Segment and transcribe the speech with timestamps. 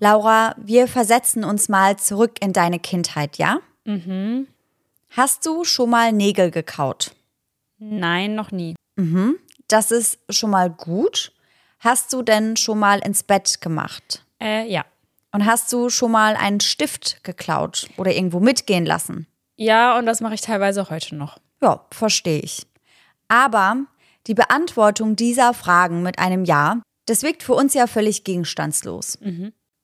[0.00, 3.58] Laura, wir versetzen uns mal zurück in deine Kindheit, ja?
[3.84, 4.46] Mhm.
[5.10, 7.12] Hast du schon mal Nägel gekaut?
[7.78, 8.74] Nein, noch nie.
[9.68, 11.32] Das ist schon mal gut.
[11.80, 14.24] Hast du denn schon mal ins Bett gemacht?
[14.40, 14.84] Äh, ja.
[15.32, 19.26] Und hast du schon mal einen Stift geklaut oder irgendwo mitgehen lassen?
[19.56, 21.38] Ja, und das mache ich teilweise heute noch.
[21.62, 22.66] Ja, verstehe ich.
[23.28, 23.84] Aber
[24.26, 29.18] die Beantwortung dieser Fragen mit einem Ja, das wirkt für uns ja völlig gegenstandslos.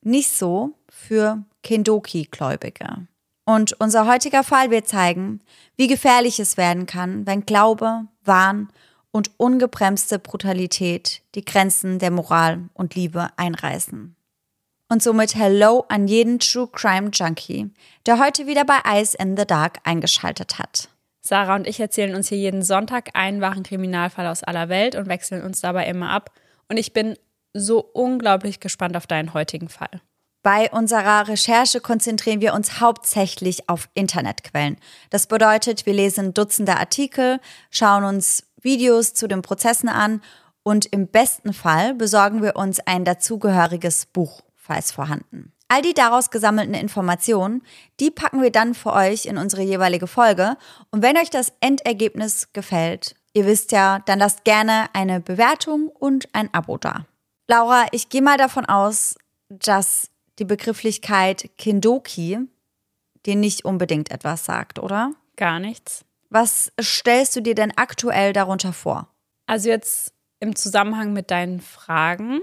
[0.04, 3.08] Nicht so für Kindoki-Gläubige.
[3.46, 5.40] Und unser heutiger Fall wird zeigen,
[5.76, 8.68] wie gefährlich es werden kann, wenn Glaube, Wahn
[9.10, 14.14] und ungebremste Brutalität die Grenzen der Moral und Liebe einreißen.
[14.90, 17.70] Und somit Hello an jeden True Crime Junkie,
[18.04, 20.88] der heute wieder bei Eyes in the Dark eingeschaltet hat.
[21.22, 25.08] Sarah und ich erzählen uns hier jeden Sonntag einen wahren Kriminalfall aus aller Welt und
[25.08, 26.30] wechseln uns dabei immer ab.
[26.68, 27.16] Und ich bin
[27.54, 30.00] so unglaublich gespannt auf deinen heutigen Fall.
[30.42, 34.76] Bei unserer Recherche konzentrieren wir uns hauptsächlich auf Internetquellen.
[35.08, 40.20] Das bedeutet, wir lesen Dutzende Artikel, schauen uns Videos zu den Prozessen an
[40.62, 45.54] und im besten Fall besorgen wir uns ein dazugehöriges Buch, falls vorhanden.
[45.68, 47.62] All die daraus gesammelten Informationen,
[47.98, 50.56] die packen wir dann für euch in unsere jeweilige Folge.
[50.90, 56.28] Und wenn euch das Endergebnis gefällt, ihr wisst ja, dann lasst gerne eine Bewertung und
[56.34, 57.06] ein Abo da.
[57.46, 59.16] Laura, ich gehe mal davon aus,
[59.48, 62.38] dass die Begrifflichkeit Kindoki
[63.26, 65.12] dir nicht unbedingt etwas sagt, oder?
[65.36, 66.04] Gar nichts.
[66.30, 69.08] Was stellst du dir denn aktuell darunter vor?
[69.46, 72.40] Also jetzt im Zusammenhang mit deinen Fragen,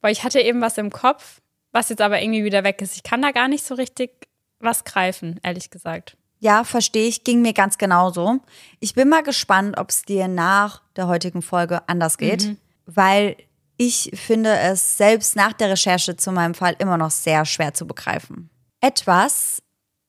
[0.00, 2.96] weil ich hatte eben was im Kopf, was jetzt aber irgendwie wieder weg ist.
[2.96, 6.16] Ich kann da gar nicht so richtig was greifen, ehrlich gesagt.
[6.38, 8.40] Ja, verstehe ich, ging mir ganz genauso.
[8.80, 12.56] Ich bin mal gespannt, ob es dir nach der heutigen Folge anders geht,
[12.86, 13.36] weil
[13.84, 17.84] ich finde es selbst nach der Recherche zu meinem Fall immer noch sehr schwer zu
[17.84, 18.48] begreifen.
[18.80, 19.60] Etwas,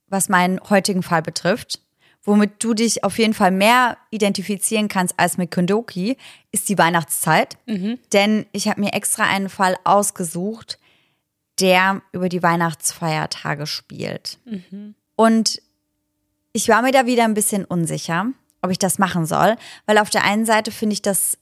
[0.08, 1.82] was meinen heutigen Fall betrifft,
[2.24, 6.18] womit du dich auf jeden Fall mehr identifizieren kannst als mit Kondoki,
[6.52, 7.58] ist die Weihnachtszeit.
[8.14, 10.78] Denn ich habe mir extra einen Fall ausgesucht,
[11.60, 14.38] der über die Weihnachtsfeiertage spielt.
[15.16, 15.62] Und
[16.54, 18.28] ich war mir da wieder ein bisschen unsicher,
[18.62, 19.56] ob ich das machen soll,
[19.88, 21.40] weil auf der einen Seite finde ich das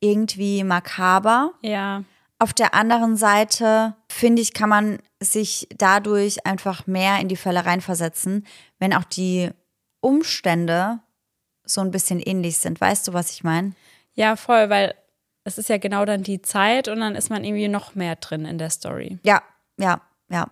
[0.00, 1.52] irgendwie makaber.
[1.62, 2.04] Ja.
[2.38, 7.64] Auf der anderen Seite finde ich, kann man sich dadurch einfach mehr in die Fälle
[7.64, 8.46] reinversetzen,
[8.78, 9.50] wenn auch die
[10.00, 11.00] Umstände
[11.64, 12.80] so ein bisschen ähnlich sind.
[12.80, 13.72] Weißt du, was ich meine?
[14.12, 14.94] Ja, voll, weil
[15.44, 18.44] es ist ja genau dann die Zeit und dann ist man irgendwie noch mehr drin
[18.44, 19.18] in der Story.
[19.22, 19.42] Ja,
[19.78, 20.50] ja, ja.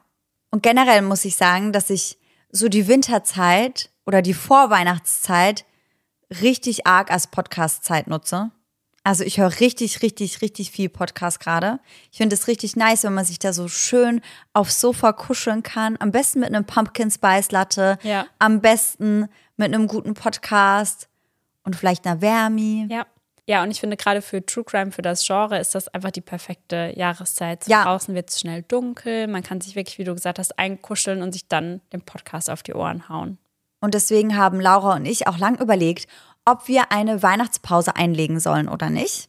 [0.50, 2.18] Und generell muss ich sagen, dass ich
[2.50, 5.64] so die Winterzeit oder die Vorweihnachtszeit
[6.40, 8.50] richtig arg als Podcast-Zeit nutze.
[9.04, 11.80] Also ich höre richtig, richtig, richtig viel Podcast gerade.
[12.12, 14.20] Ich finde es richtig nice, wenn man sich da so schön
[14.52, 15.96] aufs Sofa kuscheln kann.
[15.98, 17.98] Am besten mit einem Pumpkin Spice Latte.
[18.02, 18.26] Ja.
[18.38, 21.08] Am besten mit einem guten Podcast
[21.64, 22.86] und vielleicht einer Wärmi.
[22.90, 23.06] Ja.
[23.48, 26.20] Ja, und ich finde gerade für True Crime, für das Genre, ist das einfach die
[26.20, 27.64] perfekte Jahreszeit.
[27.64, 27.82] So Ja.
[27.82, 31.32] Draußen wird es schnell dunkel, man kann sich wirklich, wie du gesagt hast, einkuscheln und
[31.32, 33.38] sich dann den Podcast auf die Ohren hauen.
[33.80, 36.06] Und deswegen haben Laura und ich auch lang überlegt,
[36.44, 39.28] ob wir eine Weihnachtspause einlegen sollen oder nicht.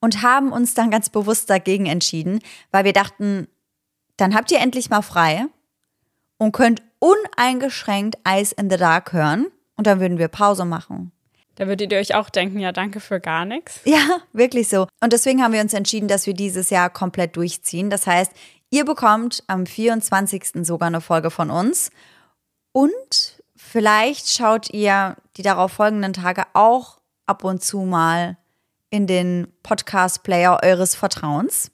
[0.00, 2.40] Und haben uns dann ganz bewusst dagegen entschieden,
[2.72, 3.46] weil wir dachten,
[4.16, 5.46] dann habt ihr endlich mal frei
[6.38, 9.46] und könnt uneingeschränkt Ice in the Dark hören.
[9.76, 11.12] Und dann würden wir Pause machen.
[11.56, 13.80] Da würdet ihr euch auch denken, ja, danke für gar nichts.
[13.84, 14.86] Ja, wirklich so.
[15.00, 17.90] Und deswegen haben wir uns entschieden, dass wir dieses Jahr komplett durchziehen.
[17.90, 18.32] Das heißt,
[18.70, 20.64] ihr bekommt am 24.
[20.66, 21.90] sogar eine Folge von uns.
[22.72, 23.41] Und
[23.72, 28.36] vielleicht schaut ihr die darauf folgenden Tage auch ab und zu mal
[28.90, 31.70] in den Podcast-Player eures Vertrauens.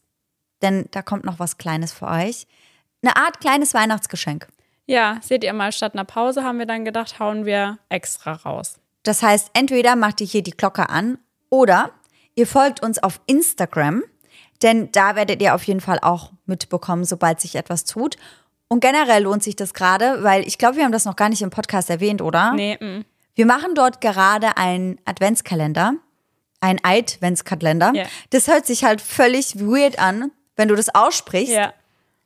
[0.62, 2.46] Denn da kommt noch was Kleines für euch.
[3.02, 4.46] Eine Art kleines Weihnachtsgeschenk.
[4.86, 8.78] Ja, seht ihr mal, statt einer Pause haben wir dann gedacht, hauen wir extra raus.
[9.02, 11.18] Das heißt, entweder macht ihr hier die Glocke an
[11.50, 11.90] oder
[12.36, 14.02] ihr folgt uns auf Instagram,
[14.62, 18.16] denn da werdet ihr auf jeden Fall auch mitbekommen, sobald sich etwas tut.
[18.68, 21.42] Und generell lohnt sich das gerade, weil ich glaube, wir haben das noch gar nicht
[21.42, 22.52] im Podcast erwähnt, oder?
[22.52, 23.04] Nee, mm.
[23.34, 25.94] Wir machen dort gerade einen Adventskalender,
[26.60, 27.92] einen Adventskalender.
[27.94, 28.04] Ja.
[28.30, 31.72] Das hört sich halt völlig weird an, wenn du das aussprichst, ja,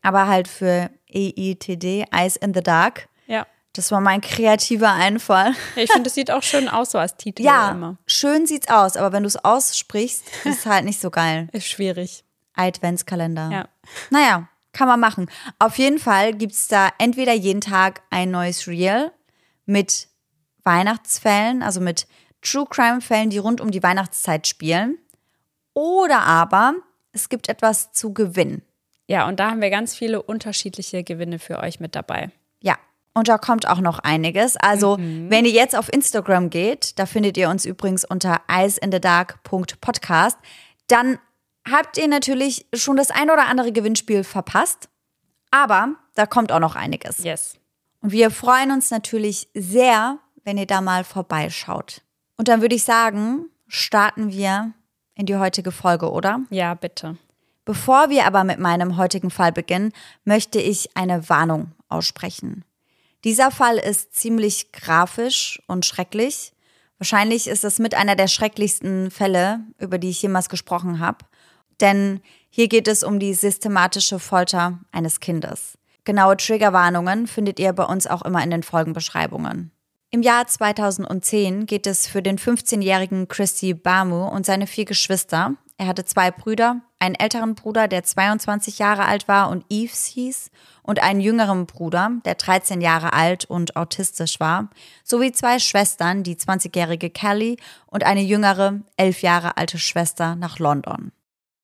[0.01, 3.09] aber halt für EITD, Eyes in the Dark.
[3.27, 3.47] ja.
[3.75, 5.55] Das war mein kreativer Einfall.
[5.77, 7.97] Ja, Ich finde, das sieht auch schön aus so als Titel Ja, immer.
[8.07, 11.49] schön sieht's aus, aber wenn du es aussprichst, ist es halt nicht so geil.
[11.53, 12.23] Ist schwierig.
[12.55, 13.49] Adventskalender.
[13.51, 13.69] Ja.
[14.11, 15.31] Naja, kann man machen.
[15.59, 19.13] Auf jeden Fall gibt's da entweder jeden Tag ein neues Reel
[19.67, 20.09] mit
[20.65, 22.07] Weihnachtsfällen, also mit
[22.41, 24.99] True Crime Fällen, die rund um die Weihnachtszeit spielen.
[25.75, 26.75] Oder aber
[27.13, 28.63] es gibt etwas zu gewinnen.
[29.07, 32.31] Ja, und da haben wir ganz viele unterschiedliche Gewinne für euch mit dabei.
[32.63, 32.79] Ja,
[33.15, 34.57] und da kommt auch noch einiges.
[34.57, 35.31] Also, mhm.
[35.31, 40.39] wenn ihr jetzt auf Instagram geht, da findet ihr uns übrigens unter eyesindthedark.podcast,
[40.89, 41.19] dann
[41.71, 44.89] habt ihr natürlich schon das ein oder andere Gewinnspiel verpasst.
[45.51, 47.19] Aber da kommt auch noch einiges.
[47.23, 47.57] Yes.
[48.01, 52.03] Und wir freuen uns natürlich sehr, wenn ihr da mal vorbeischaut.
[52.37, 54.73] Und dann würde ich sagen, starten wir
[55.15, 56.41] in die heutige Folge, oder?
[56.51, 57.17] Ja, bitte.
[57.65, 59.93] Bevor wir aber mit meinem heutigen Fall beginnen,
[60.25, 62.65] möchte ich eine Warnung aussprechen.
[63.25, 66.53] Dieser Fall ist ziemlich grafisch und schrecklich.
[66.99, 71.19] Wahrscheinlich ist es mit einer der schrecklichsten Fälle, über die ich jemals gesprochen habe.
[71.81, 72.21] Denn
[72.51, 75.79] hier geht es um die systematische Folter eines Kindes.
[76.05, 79.71] Genaue Triggerwarnungen findet ihr bei uns auch immer in den Folgenbeschreibungen.
[80.11, 85.55] Im Jahr 2010 geht es für den 15-jährigen Christy Bamu und seine vier Geschwister.
[85.79, 90.51] Er hatte zwei Brüder, einen älteren Bruder, der 22 Jahre alt war und Eves hieß,
[90.83, 94.69] und einen jüngeren Bruder, der 13 Jahre alt und autistisch war,
[95.03, 101.13] sowie zwei Schwestern, die 20-jährige Kelly und eine jüngere, 11 Jahre alte Schwester nach London.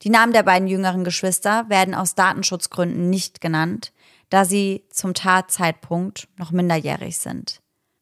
[0.02, 3.92] Die Namen der beiden jüngeren Geschwister werden aus Datenschutzgründen nicht genannt,
[4.30, 7.60] da sie zum Tatzeitpunkt noch minderjährig sind.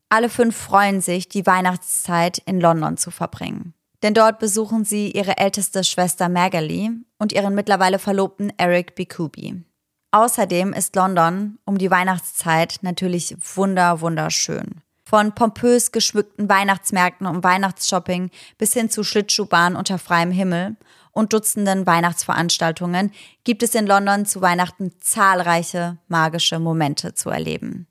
[0.08, 3.75] Alle fünf freuen sich, die Weihnachtszeit in London zu verbringen.
[4.02, 9.64] Denn dort besuchen sie ihre älteste Schwester Magali und ihren mittlerweile Verlobten Eric Bikubi.
[10.12, 14.82] Außerdem ist London um die Weihnachtszeit natürlich wunder wunderschön.
[15.04, 20.76] Von pompös geschmückten Weihnachtsmärkten und Weihnachtsshopping bis hin zu Schlittschuhbahnen unter freiem Himmel
[21.16, 23.10] und Dutzenden Weihnachtsveranstaltungen
[23.44, 27.86] gibt es in London zu Weihnachten zahlreiche magische Momente zu erleben.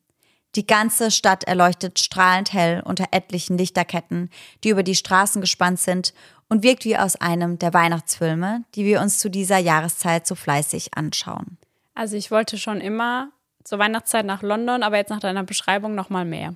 [0.54, 4.30] Die ganze Stadt erleuchtet strahlend hell unter etlichen Lichterketten,
[4.64, 6.14] die über die Straßen gespannt sind
[6.50, 10.96] und wirkt wie aus einem der Weihnachtsfilme, die wir uns zu dieser Jahreszeit so fleißig
[10.96, 11.58] anschauen.
[11.96, 13.32] Also ich wollte schon immer
[13.64, 16.56] zur Weihnachtszeit nach London, aber jetzt nach deiner Beschreibung noch mal mehr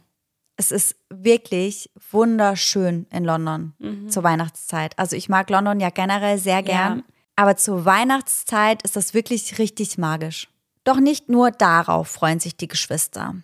[0.60, 4.10] es ist wirklich wunderschön in London mhm.
[4.10, 4.94] zur Weihnachtszeit.
[5.00, 7.04] Also ich mag London ja generell sehr gern, ja.
[7.38, 10.50] aber zur Weihnachtszeit ist das wirklich richtig magisch.
[10.84, 13.36] Doch nicht nur darauf freuen sich die Geschwister.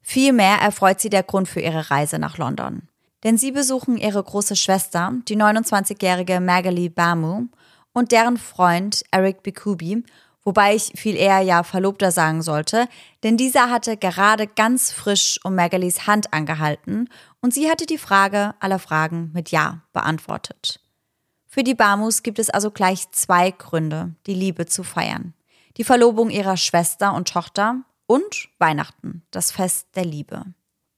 [0.00, 2.88] Vielmehr erfreut sie der Grund für ihre Reise nach London.
[3.22, 7.48] Denn sie besuchen ihre große Schwester, die 29-jährige Magali Bamu,
[7.92, 10.04] und deren Freund Eric Bikubi
[10.44, 12.88] Wobei ich viel eher ja Verlobter sagen sollte,
[13.22, 17.08] denn dieser hatte gerade ganz frisch um Magalies Hand angehalten
[17.40, 20.80] und sie hatte die Frage aller Fragen mit Ja beantwortet.
[21.46, 25.34] Für die Bamus gibt es also gleich zwei Gründe, die Liebe zu feiern.
[25.76, 30.44] Die Verlobung ihrer Schwester und Tochter und Weihnachten, das Fest der Liebe.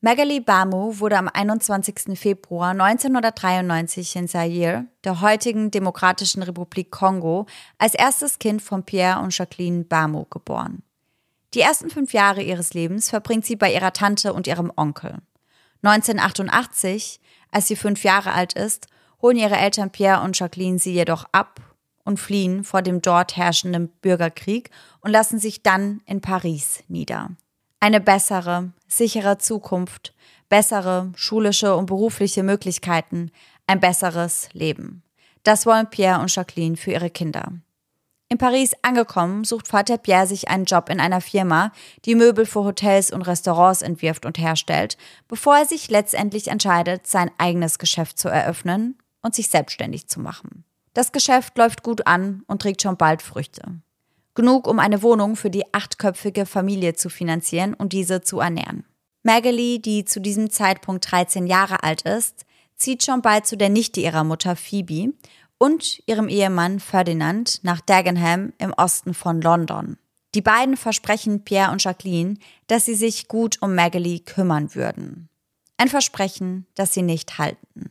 [0.05, 2.19] Magali Bamu wurde am 21.
[2.19, 7.47] Februar 1993 in Zaire, der heutigen Demokratischen Republik Kongo,
[7.79, 10.83] als erstes Kind von Pierre und Jacqueline Bamu geboren.
[11.55, 15.23] Die ersten fünf Jahre ihres Lebens verbringt sie bei ihrer Tante und ihrem Onkel.
[15.83, 17.19] 1988,
[17.51, 18.89] als sie fünf Jahre alt ist,
[19.23, 21.63] holen ihre Eltern Pierre und Jacqueline sie jedoch ab
[22.05, 24.69] und fliehen vor dem dort herrschenden Bürgerkrieg
[25.01, 27.31] und lassen sich dann in Paris nieder
[27.85, 30.15] eine bessere, sichere Zukunft,
[30.49, 33.31] bessere schulische und berufliche Möglichkeiten,
[33.67, 35.03] ein besseres Leben.
[35.43, 37.53] Das wollen Pierre und Jacqueline für ihre Kinder.
[38.31, 41.73] In Paris angekommen, sucht Vater Pierre sich einen Job in einer Firma,
[42.07, 44.97] die Möbel für Hotels und Restaurants entwirft und herstellt,
[45.29, 50.65] bevor er sich letztendlich entscheidet, sein eigenes Geschäft zu eröffnen und sich selbstständig zu machen.
[50.95, 53.83] Das Geschäft läuft gut an und trägt schon bald Früchte.
[54.35, 58.85] Genug, um eine Wohnung für die achtköpfige Familie zu finanzieren und diese zu ernähren.
[59.23, 62.45] Magali, die zu diesem Zeitpunkt 13 Jahre alt ist,
[62.77, 65.15] zieht schon bald zu der Nichte ihrer Mutter Phoebe
[65.59, 69.97] und ihrem Ehemann Ferdinand nach Dagenham im Osten von London.
[70.35, 72.35] Die beiden versprechen Pierre und Jacqueline,
[72.67, 75.29] dass sie sich gut um Magali kümmern würden.
[75.77, 77.91] Ein Versprechen, das sie nicht halten.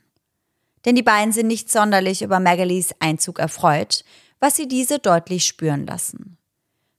[0.86, 4.04] Denn die beiden sind nicht sonderlich über Magalis Einzug erfreut
[4.44, 6.38] was sie diese deutlich spüren lassen.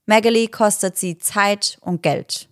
[0.06, 2.48] Magali kostet sie Zeit und Geld.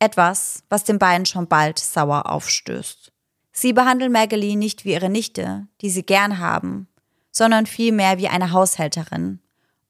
[0.00, 3.12] Etwas, was den beiden schon bald sauer aufstößt.
[3.52, 6.88] Sie behandeln Magali nicht wie ihre Nichte, die sie gern haben,
[7.30, 9.38] sondern vielmehr wie eine Haushälterin,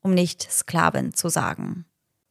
[0.03, 1.87] um nicht Sklavin zu sagen.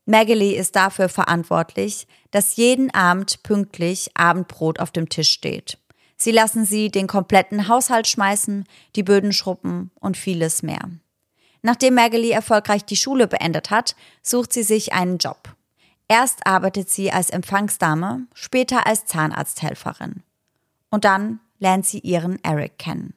[0.05, 5.79] Magali ist dafür verantwortlich, dass jeden Abend pünktlich Abendbrot auf dem Tisch steht.
[6.17, 10.87] Sie lassen sie den kompletten Haushalt schmeißen, die Böden schruppen und vieles mehr.
[11.61, 15.55] Nachdem Magali erfolgreich die Schule beendet hat, sucht sie sich einen Job.
[16.07, 20.23] Erst arbeitet sie als Empfangsdame, später als Zahnarzthelferin.
[20.89, 23.13] Und dann lernt sie ihren Eric kennen.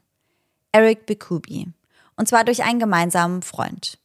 [0.72, 1.68] Eric Bikubi.
[2.16, 3.98] Und zwar durch einen gemeinsamen Freund.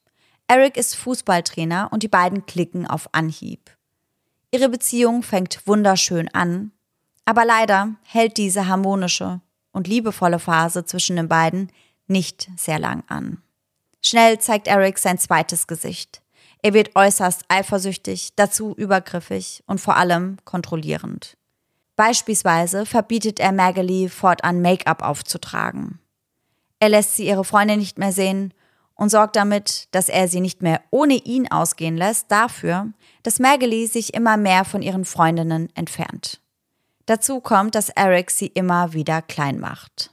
[0.47, 3.69] Eric ist Fußballtrainer und die beiden klicken auf Anhieb.
[4.49, 6.71] Ihre Beziehung fängt wunderschön an,
[7.25, 9.41] aber leider hält diese harmonische
[9.71, 11.71] und liebevolle Phase zwischen den beiden
[12.07, 13.43] nicht sehr lang an.
[14.03, 16.21] Schnell zeigt Eric sein zweites Gesicht.
[16.61, 21.37] Er wird äußerst eifersüchtig, dazu übergriffig und vor allem kontrollierend.
[21.95, 25.99] Beispielsweise verbietet er Magalie fortan Make-up aufzutragen.
[26.79, 28.53] Er lässt sie ihre Freunde nicht mehr sehen
[28.95, 32.91] und sorgt damit, dass er sie nicht mehr ohne ihn ausgehen lässt, dafür,
[33.23, 36.41] dass Magalie sich immer mehr von ihren Freundinnen entfernt.
[37.05, 40.11] Dazu kommt, dass Eric sie immer wieder klein macht.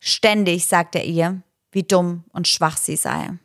[0.00, 1.42] Ständig sagt er ihr,
[1.72, 3.38] wie dumm und schwach sie sei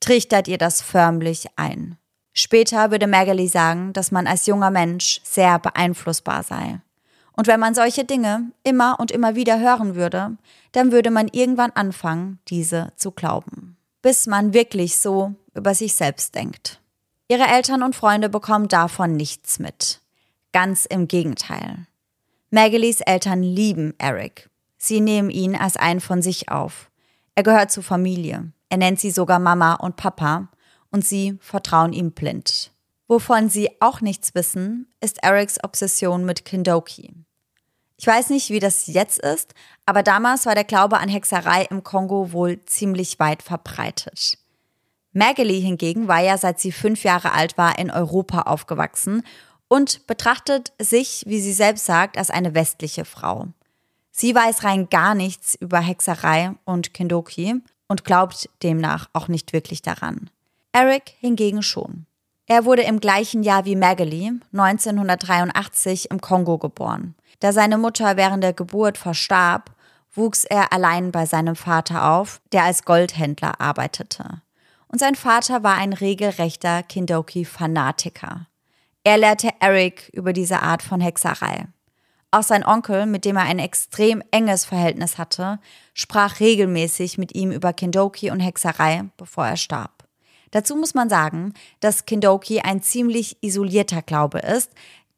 [0.00, 1.96] trichtert ihr das förmlich ein.
[2.32, 6.80] Später würde Magalie sagen, dass man als junger Mensch sehr beeinflussbar sei.
[7.32, 10.36] Und wenn man solche Dinge immer und immer wieder hören würde,
[10.72, 13.76] dann würde man irgendwann anfangen, diese zu glauben.
[14.02, 16.80] Bis man wirklich so über sich selbst denkt.
[17.28, 20.00] Ihre Eltern und Freunde bekommen davon nichts mit.
[20.52, 21.86] Ganz im Gegenteil.
[22.50, 24.48] Magalies Eltern lieben Eric.
[24.78, 26.90] Sie nehmen ihn als einen von sich auf.
[27.36, 28.50] Er gehört zur Familie.
[28.70, 30.48] Er nennt sie sogar Mama und Papa
[30.90, 32.72] und sie vertrauen ihm blind.
[33.08, 37.12] Wovon sie auch nichts wissen, ist Erics Obsession mit Kindoki.
[37.98, 41.84] Ich weiß nicht, wie das jetzt ist, aber damals war der Glaube an Hexerei im
[41.84, 44.38] Kongo wohl ziemlich weit verbreitet.
[45.12, 49.22] Magalie hingegen war ja seit sie fünf Jahre alt war in Europa aufgewachsen
[49.68, 53.48] und betrachtet sich, wie sie selbst sagt, als eine westliche Frau.
[54.18, 57.56] Sie weiß rein gar nichts über Hexerei und Kindoki
[57.86, 60.30] und glaubt demnach auch nicht wirklich daran.
[60.72, 62.06] Eric hingegen schon.
[62.46, 67.14] Er wurde im gleichen Jahr wie Magalie 1983 im Kongo geboren.
[67.40, 69.72] Da seine Mutter während der Geburt verstarb,
[70.14, 74.40] wuchs er allein bei seinem Vater auf, der als Goldhändler arbeitete.
[74.88, 78.46] Und sein Vater war ein regelrechter Kindoki-Fanatiker.
[79.04, 81.66] Er lehrte Eric über diese Art von Hexerei.
[82.36, 85.58] Auch sein Onkel, mit dem er ein extrem enges Verhältnis hatte,
[85.94, 90.06] sprach regelmäßig mit ihm über Kindoki und Hexerei, bevor er starb.
[90.50, 94.72] Dazu muss man sagen, dass Kindoki ein ziemlich isolierter Glaube ist,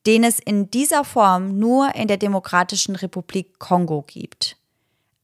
[0.06, 4.56] den es in dieser Form nur in der Demokratischen Republik Kongo gibt.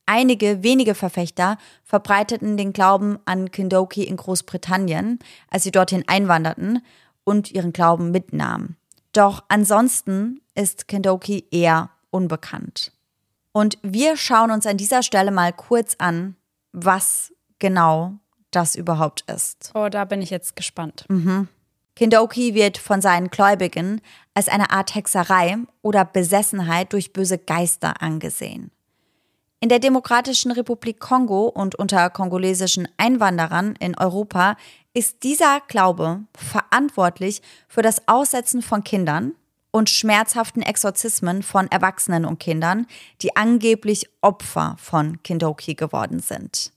[0.04, 6.84] Einige wenige Verfechter verbreiteten den Glauben an Kindoki in Großbritannien, als sie dorthin einwanderten
[7.22, 8.78] und ihren Glauben mitnahmen.
[9.14, 12.92] Doch ansonsten ist Kendoki eher unbekannt.
[13.52, 16.36] Und wir schauen uns an dieser Stelle mal kurz an,
[16.72, 18.18] was genau
[18.50, 19.70] das überhaupt ist.
[19.74, 21.06] Oh, da bin ich jetzt gespannt.
[21.08, 21.48] Mhm.
[21.94, 24.00] Kindoki wird von seinen Gläubigen
[24.34, 28.72] als eine Art Hexerei oder Besessenheit durch böse Geister angesehen.
[29.60, 34.56] In der Demokratischen Republik Kongo und unter kongolesischen Einwanderern in Europa
[34.94, 39.32] ist dieser Glaube verantwortlich für das Aussetzen von Kindern
[39.72, 42.86] und schmerzhaften Exorzismen von Erwachsenen und Kindern,
[43.20, 46.72] die angeblich Opfer von Kindoki geworden sind.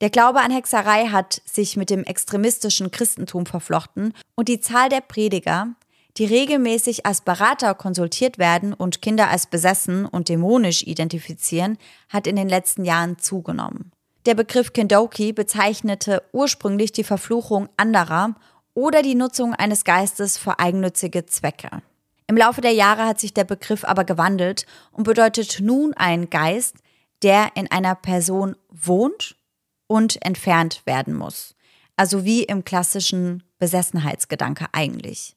[0.00, 5.02] Der Glaube an Hexerei hat sich mit dem extremistischen Christentum verflochten und die Zahl der
[5.02, 5.74] Prediger,
[6.16, 11.76] die regelmäßig als Berater konsultiert werden und Kinder als besessen und dämonisch identifizieren,
[12.08, 13.92] hat in den letzten Jahren zugenommen.
[14.26, 18.34] Der Begriff Kendoki bezeichnete ursprünglich die Verfluchung anderer
[18.74, 21.82] oder die Nutzung eines Geistes für eigennützige Zwecke.
[22.26, 26.76] Im Laufe der Jahre hat sich der Begriff aber gewandelt und bedeutet nun einen Geist,
[27.22, 29.36] der in einer Person wohnt
[29.86, 31.56] und entfernt werden muss.
[31.96, 35.34] Also wie im klassischen Besessenheitsgedanke eigentlich.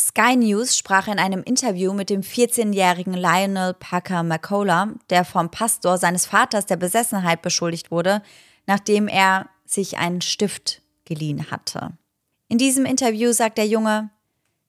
[0.00, 5.98] Sky News sprach in einem Interview mit dem 14-jährigen Lionel Parker McCullough, der vom Pastor
[5.98, 8.22] seines Vaters der Besessenheit beschuldigt wurde,
[8.66, 11.90] nachdem er sich einen Stift geliehen hatte.
[12.48, 14.10] In diesem Interview sagt der Junge,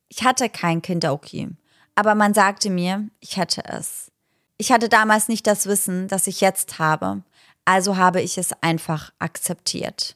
[0.07, 1.49] ich hatte kein Kindoki,
[1.93, 4.11] aber man sagte mir, ich hätte es.
[4.57, 7.21] Ich hatte damals nicht das Wissen, das ich jetzt habe,
[7.65, 10.15] also habe ich es einfach akzeptiert.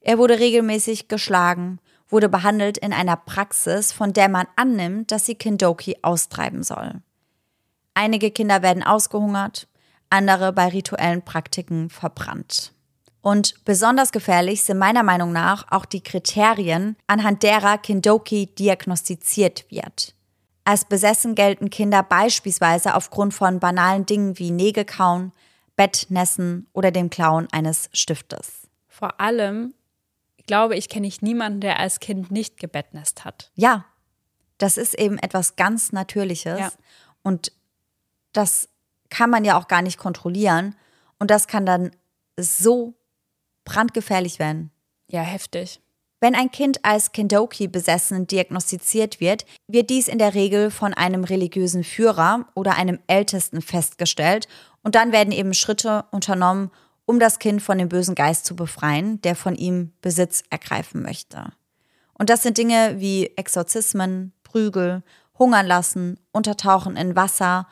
[0.00, 1.78] Er wurde regelmäßig geschlagen,
[2.10, 7.00] wurde behandelt in einer Praxis, von der man annimmt, dass sie Kindoki austreiben soll.
[7.94, 9.68] Einige Kinder werden ausgehungert,
[10.10, 12.72] andere bei rituellen Praktiken verbrannt.
[13.22, 20.14] Und besonders gefährlich sind meiner Meinung nach auch die Kriterien, anhand derer Kindoki diagnostiziert wird.
[20.64, 25.32] Als besessen gelten Kinder beispielsweise aufgrund von banalen Dingen wie Nägelkauen,
[25.76, 28.68] Bettnässen oder dem Klauen eines Stiftes.
[28.88, 29.74] Vor allem
[30.46, 33.50] glaube ich, kenne ich niemanden, der als Kind nicht gebettnässt hat.
[33.54, 33.84] Ja,
[34.58, 36.58] das ist eben etwas ganz Natürliches.
[36.58, 36.72] Ja.
[37.22, 37.52] Und
[38.32, 38.68] das
[39.08, 40.76] kann man ja auch gar nicht kontrollieren.
[41.18, 41.90] Und das kann dann
[42.38, 42.94] so
[43.64, 44.70] brandgefährlich werden.
[45.08, 45.80] Ja, heftig.
[46.20, 51.24] Wenn ein Kind als Kendoki besessen diagnostiziert wird, wird dies in der Regel von einem
[51.24, 54.46] religiösen Führer oder einem Ältesten festgestellt
[54.82, 56.70] und dann werden eben Schritte unternommen,
[57.10, 61.52] um das Kind von dem bösen Geist zu befreien, der von ihm Besitz ergreifen möchte.
[62.14, 65.02] Und das sind Dinge wie Exorzismen, Prügel,
[65.36, 67.66] Hungern lassen, Untertauchen in Wasser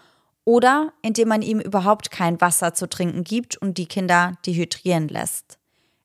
[0.45, 5.59] oder indem man ihm überhaupt kein Wasser zu trinken gibt und die Kinder dehydrieren lässt.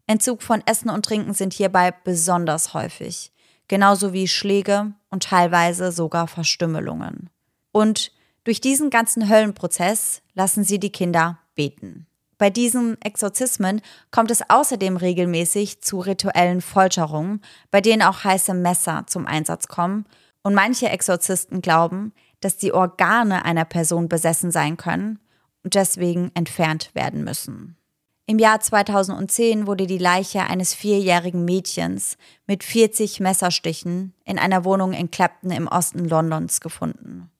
[0.05, 3.31] Entzug von Essen und Trinken sind hierbei besonders häufig,
[3.67, 7.31] genauso wie Schläge und teilweise sogar Verstümmelungen.
[7.71, 8.11] Und
[8.43, 12.05] durch diesen ganzen Höllenprozess lassen sie die Kinder beten.
[12.43, 13.79] Bei diesen Exorzismen
[14.11, 17.39] kommt es außerdem regelmäßig zu rituellen Folterungen,
[17.71, 20.05] bei denen auch heiße Messer zum Einsatz kommen.
[20.41, 25.19] Und manche Exorzisten glauben, dass die Organe einer Person besessen sein können
[25.63, 27.77] und deswegen entfernt werden müssen.
[28.25, 34.91] Im Jahr 2010 wurde die Leiche eines vierjährigen Mädchens mit 40 Messerstichen in einer Wohnung
[34.91, 37.31] in Clapton im Osten Londons gefunden.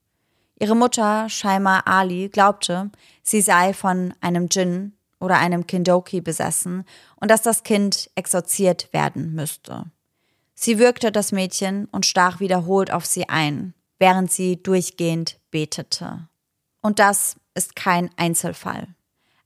[0.58, 2.90] Ihre Mutter, Shaima Ali, glaubte,
[3.24, 6.84] sie sei von einem Djinn oder einem Kindoki besessen
[7.16, 9.86] und dass das Kind exorziert werden müsste.
[10.54, 16.28] Sie würgte das Mädchen und stach wiederholt auf sie ein, während sie durchgehend betete.
[16.80, 18.86] Und das ist kein Einzelfall.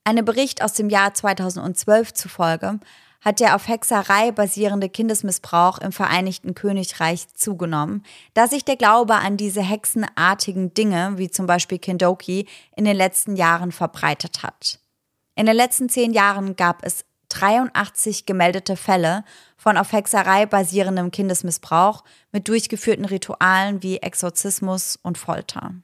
[0.04, 2.80] Einem Bericht aus dem Jahr 2012 zufolge
[3.20, 9.36] hat der auf Hexerei basierende Kindesmissbrauch im Vereinigten Königreich zugenommen, da sich der Glaube an
[9.36, 12.46] diese hexenartigen Dinge, wie zum Beispiel Kindoki,
[12.76, 14.78] in den letzten Jahren verbreitet hat.
[15.34, 19.24] In den letzten zehn Jahren gab es 83 gemeldete Fälle
[19.56, 25.74] von auf Hexerei basierendem Kindesmissbrauch mit durchgeführten Ritualen wie Exorzismus und Folter.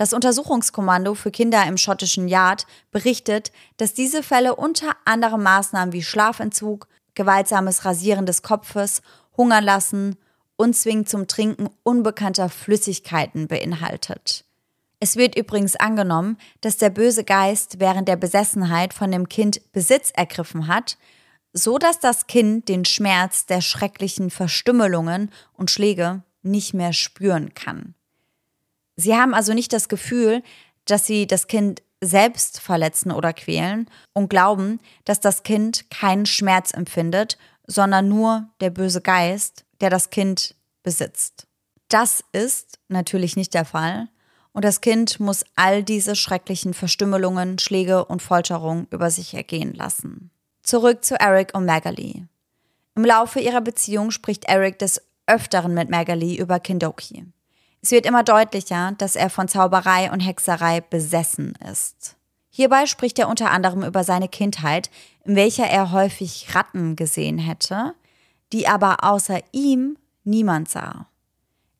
[0.00, 6.02] Das Untersuchungskommando für Kinder im schottischen Yard berichtet, dass diese Fälle unter anderem Maßnahmen wie
[6.02, 9.02] Schlafentzug, gewaltsames Rasieren des Kopfes,
[9.36, 10.16] Hungern lassen
[10.56, 14.46] und Zwingen zum Trinken unbekannter Flüssigkeiten beinhaltet.
[15.00, 20.12] Es wird übrigens angenommen, dass der böse Geist während der Besessenheit von dem Kind Besitz
[20.16, 20.96] ergriffen hat,
[21.52, 27.94] so dass das Kind den Schmerz der schrecklichen Verstümmelungen und Schläge nicht mehr spüren kann.
[29.00, 30.42] Sie haben also nicht das Gefühl,
[30.84, 36.72] dass sie das Kind selbst verletzen oder quälen und glauben, dass das Kind keinen Schmerz
[36.72, 41.46] empfindet, sondern nur der böse Geist, der das Kind besitzt.
[41.88, 44.08] Das ist natürlich nicht der Fall
[44.52, 50.30] und das Kind muss all diese schrecklichen Verstümmelungen, Schläge und Folterungen über sich ergehen lassen.
[50.62, 52.26] Zurück zu Eric und Magali.
[52.96, 57.24] Im Laufe ihrer Beziehung spricht Eric des Öfteren mit Magali über Kindoki.
[57.82, 62.16] Es wird immer deutlicher, dass er von Zauberei und Hexerei besessen ist.
[62.50, 64.90] Hierbei spricht er unter anderem über seine Kindheit,
[65.24, 67.94] in welcher er häufig Ratten gesehen hätte,
[68.52, 71.06] die aber außer ihm niemand sah.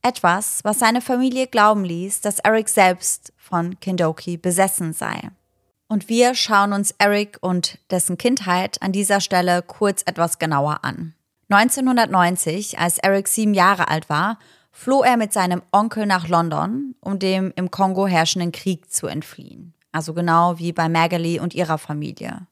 [0.03, 5.31] Etwas, was seine Familie glauben ließ, dass Eric selbst von Kindoki besessen sei.
[5.89, 11.15] Und wir schauen uns Eric und dessen Kindheit an dieser Stelle kurz etwas genauer an.
[11.51, 14.39] 1990, als Eric sieben Jahre alt war,
[14.73, 19.75] floh er mit seinem Onkel nach London, um dem im Kongo herrschenden Krieg zu entfliehen.
[19.93, 22.47] Also genau wie bei Magali und ihrer Familie.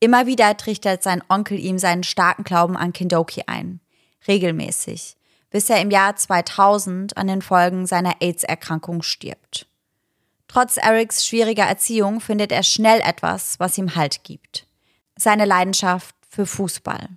[0.00, 3.80] Immer wieder trichtert sein Onkel ihm seinen starken Glauben an Kindoki ein.
[4.26, 5.16] Regelmäßig.
[5.50, 9.66] Bis er im Jahr 2000 an den Folgen seiner AIDS-Erkrankung stirbt.
[10.46, 14.66] Trotz Erics schwieriger Erziehung findet er schnell etwas, was ihm Halt gibt.
[15.16, 17.08] Seine Leidenschaft für Fußball.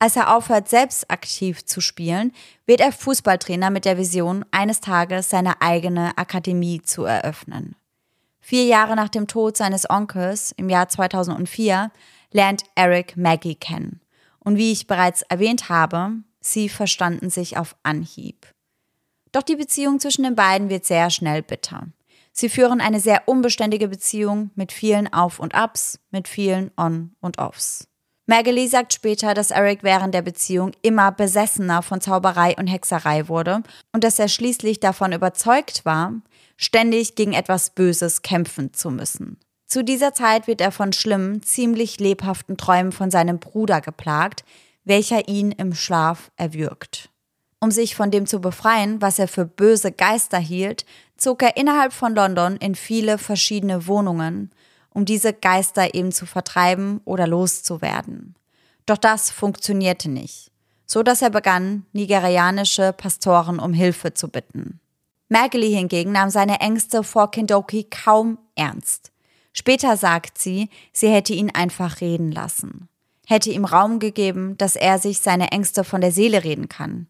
[0.00, 2.32] Als er aufhört, selbst aktiv zu spielen,
[2.66, 7.74] wird er Fußballtrainer mit der Vision, eines Tages seine eigene Akademie zu eröffnen.
[8.40, 11.90] Vier Jahre nach dem Tod seines Onkels im Jahr 2004
[12.30, 14.00] lernt Eric Maggie kennen.
[14.38, 18.46] Und wie ich bereits erwähnt habe, sie verstanden sich auf Anhieb.
[19.32, 21.88] Doch die Beziehung zwischen den beiden wird sehr schnell bitter.
[22.32, 27.38] Sie führen eine sehr unbeständige Beziehung mit vielen Auf und Abs, mit vielen On und
[27.38, 27.87] Offs.
[28.30, 33.62] Magali sagt später, dass Eric während der Beziehung immer besessener von Zauberei und Hexerei wurde
[33.92, 36.12] und dass er schließlich davon überzeugt war,
[36.58, 39.38] ständig gegen etwas Böses kämpfen zu müssen.
[39.66, 44.44] Zu dieser Zeit wird er von schlimmen, ziemlich lebhaften Träumen von seinem Bruder geplagt,
[44.84, 47.08] welcher ihn im Schlaf erwürgt.
[47.60, 50.84] Um sich von dem zu befreien, was er für böse Geister hielt,
[51.16, 54.50] zog er innerhalb von London in viele verschiedene Wohnungen
[54.98, 58.34] um diese Geister eben zu vertreiben oder loszuwerden.
[58.84, 60.50] Doch das funktionierte nicht,
[60.86, 64.80] so dass er begann, nigerianische Pastoren um Hilfe zu bitten.
[65.28, 69.12] Magali hingegen nahm seine Ängste vor Kindoki kaum ernst.
[69.52, 72.88] Später sagt sie, sie hätte ihn einfach reden lassen.
[73.28, 77.06] hätte ihm Raum gegeben, dass er sich seine Ängste von der Seele reden kann.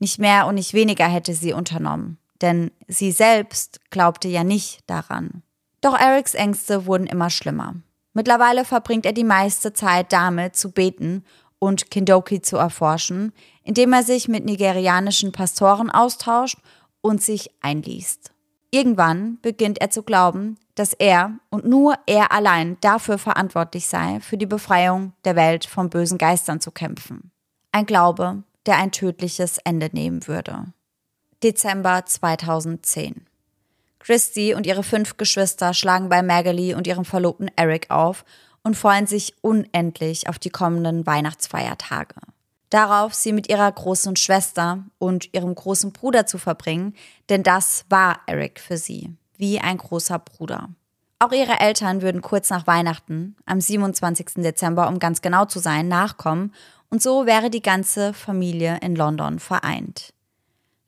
[0.00, 5.42] Nicht mehr und nicht weniger hätte sie unternommen, denn sie selbst glaubte ja nicht daran.
[5.80, 7.76] Doch Erics Ängste wurden immer schlimmer.
[8.12, 11.24] Mittlerweile verbringt er die meiste Zeit damit zu beten
[11.58, 16.58] und Kindoki zu erforschen, indem er sich mit nigerianischen Pastoren austauscht
[17.00, 18.32] und sich einliest.
[18.70, 24.36] Irgendwann beginnt er zu glauben, dass er und nur er allein dafür verantwortlich sei, für
[24.36, 27.30] die Befreiung der Welt von bösen Geistern zu kämpfen.
[27.72, 30.72] Ein Glaube, der ein tödliches Ende nehmen würde.
[31.42, 33.26] Dezember 2010.
[34.08, 38.24] Christy und ihre fünf Geschwister schlagen bei Magali und ihrem Verlobten Eric auf
[38.62, 42.14] und freuen sich unendlich auf die kommenden Weihnachtsfeiertage.
[42.70, 46.94] Darauf, sie mit ihrer großen Schwester und ihrem großen Bruder zu verbringen,
[47.28, 50.70] denn das war Eric für sie, wie ein großer Bruder.
[51.18, 54.36] Auch ihre Eltern würden kurz nach Weihnachten, am 27.
[54.36, 56.54] Dezember, um ganz genau zu sein, nachkommen
[56.88, 60.14] und so wäre die ganze Familie in London vereint.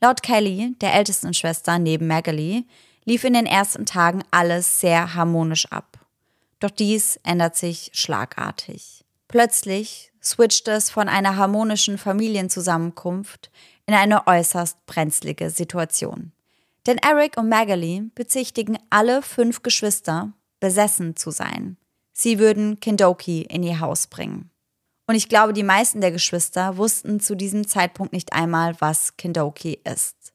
[0.01, 2.65] Laut Kelly, der ältesten Schwester neben Magali,
[3.05, 5.99] lief in den ersten Tagen alles sehr harmonisch ab.
[6.61, 9.05] Doch dies ändert sich schlagartig.
[9.29, 13.51] Plötzlich switcht es von einer harmonischen Familienzusammenkunft
[13.87, 16.33] in eine äußerst brenzlige Situation.
[16.87, 21.77] Denn Eric und Magali bezichtigen alle fünf Geschwister, besessen zu sein.
[22.13, 24.51] Sie würden Kindoki in ihr Haus bringen.
[25.07, 29.81] Und ich glaube, die meisten der Geschwister wussten zu diesem Zeitpunkt nicht einmal, was Kindoki
[29.85, 30.30] ist.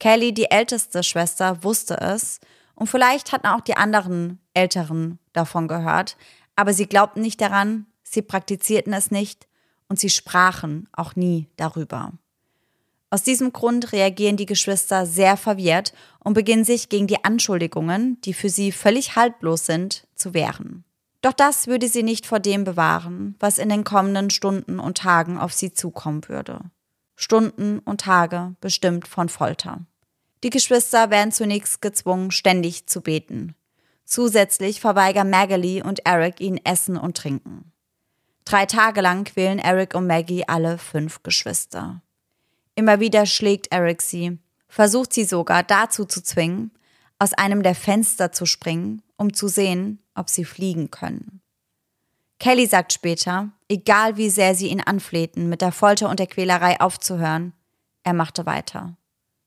[0.00, 2.40] Kelly, die älteste Schwester, wusste es
[2.74, 6.16] und vielleicht hatten auch die anderen Älteren davon gehört,
[6.56, 9.46] aber sie glaubten nicht daran, sie praktizierten es nicht
[9.88, 12.12] und sie sprachen auch nie darüber.
[13.10, 18.34] Aus diesem Grund reagieren die Geschwister sehr verwirrt und beginnen sich gegen die Anschuldigungen, die
[18.34, 20.84] für sie völlig haltlos sind, zu wehren.
[21.20, 25.38] Doch das würde sie nicht vor dem bewahren, was in den kommenden Stunden und Tagen
[25.38, 26.60] auf sie zukommen würde.
[27.16, 29.84] Stunden und Tage bestimmt von Folter.
[30.42, 33.54] Die Geschwister werden zunächst gezwungen, ständig zu beten.
[34.04, 37.72] Zusätzlich verweigern Magali und Eric ihnen Essen und Trinken.
[38.44, 42.02] Drei Tage lang quälen Eric und Maggie alle fünf Geschwister.
[42.74, 46.72] Immer wieder schlägt Eric sie, versucht sie sogar dazu zu zwingen,
[47.18, 51.42] aus einem der Fenster zu springen, um zu sehen, ob sie fliegen können.
[52.38, 56.80] Kelly sagt später, egal wie sehr sie ihn anflehten, mit der Folter und der Quälerei
[56.80, 57.52] aufzuhören,
[58.02, 58.96] er machte weiter.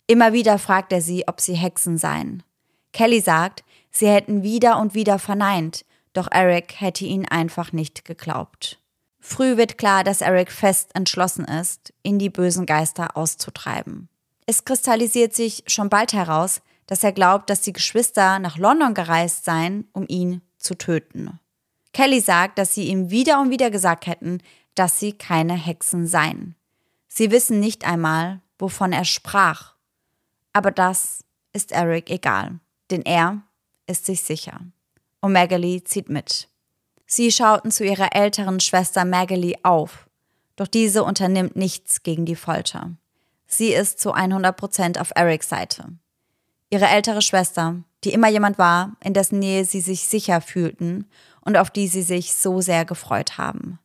[0.08, 2.44] Immer wieder fragt er sie, ob sie Hexen seien.
[2.92, 8.80] Kelly sagt, sie hätten wieder und wieder verneint, doch Eric hätte ihn einfach nicht geglaubt.
[9.20, 14.10] Früh wird klar, dass Eric fest entschlossen ist, ihn die bösen Geister auszutreiben.
[14.46, 19.46] Es kristallisiert sich schon bald heraus, dass er glaubt, dass die Geschwister nach London gereist
[19.46, 21.39] seien, um ihn zu töten.
[21.94, 24.39] Kelly sagt, dass sie ihm wieder und wieder gesagt hätten,
[24.76, 26.56] dass sie keine Hexen seien.
[27.08, 29.73] Sie wissen nicht einmal, wovon er sprach
[30.54, 32.60] aber das ist Eric egal,
[32.92, 33.42] denn er
[33.88, 34.60] ist sich sicher.
[35.20, 36.48] Und Magali zieht mit.
[37.06, 40.10] Sie schauten zu ihrer älteren Schwester Magali auf,
[40.56, 42.92] doch diese unternimmt nichts gegen die Folter.
[43.48, 45.89] Sie ist zu 100 Prozent auf Erics Seite.
[46.70, 51.08] Ihre ältere Schwester, die immer jemand war, in dessen Nähe sie sich sicher fühlten
[51.42, 53.80] und auf die sie sich so sehr gefreut haben.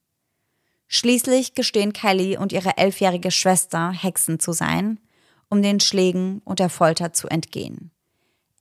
[0.87, 4.99] Schließlich gestehen Kelly und ihre elfjährige Schwester, Hexen zu sein,
[5.49, 7.91] um den Schlägen und der Folter zu entgehen.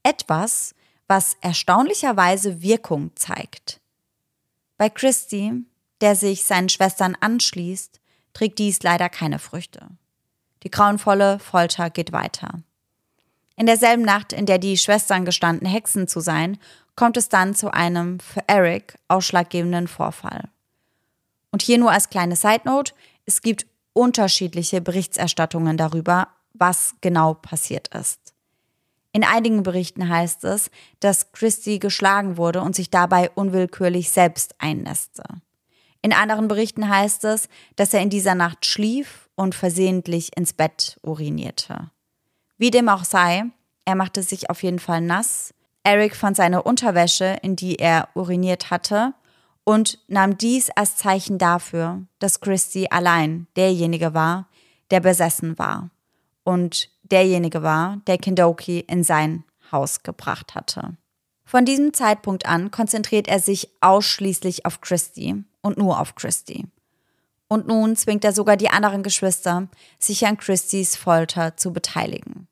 [0.03, 0.73] Etwas,
[1.07, 3.79] was erstaunlicherweise Wirkung zeigt.
[4.77, 5.53] Bei Christy,
[6.01, 7.99] der sich seinen Schwestern anschließt,
[8.33, 9.87] trägt dies leider keine Früchte.
[10.63, 12.61] Die grauenvolle Folter geht weiter.
[13.55, 16.59] In derselben Nacht, in der die Schwestern gestanden, Hexen zu sein,
[16.95, 20.49] kommt es dann zu einem für Eric ausschlaggebenden Vorfall.
[21.51, 22.93] Und hier nur als kleine Side Note,
[23.25, 26.27] es gibt unterschiedliche Berichterstattungen darüber,
[26.59, 28.33] was genau passiert ist.
[29.17, 35.23] In einigen Berichten heißt es, dass Christy geschlagen wurde und sich dabei unwillkürlich selbst einnässte.
[36.03, 40.99] In anderen Berichten heißt es, dass er in dieser Nacht schlief und versehentlich ins Bett
[41.01, 41.89] urinierte.
[42.59, 43.45] Wie dem auch sei,
[43.85, 45.51] er machte sich auf jeden Fall nass.
[45.83, 49.13] Eric fand seine Unterwäsche, in die er uriniert hatte,
[49.63, 54.47] und nahm dies als Zeichen dafür, dass Christy allein derjenige war,
[54.91, 55.89] der besessen war
[56.47, 60.95] und derjenige war, der Kindoki in sein Haus gebracht hatte.
[61.43, 66.65] Von diesem Zeitpunkt an konzentriert er sich ausschließlich auf Christy und nur auf Christy.
[67.49, 69.67] Und nun zwingt er sogar die anderen Geschwister,
[69.99, 72.47] sich an Christys Folter zu beteiligen.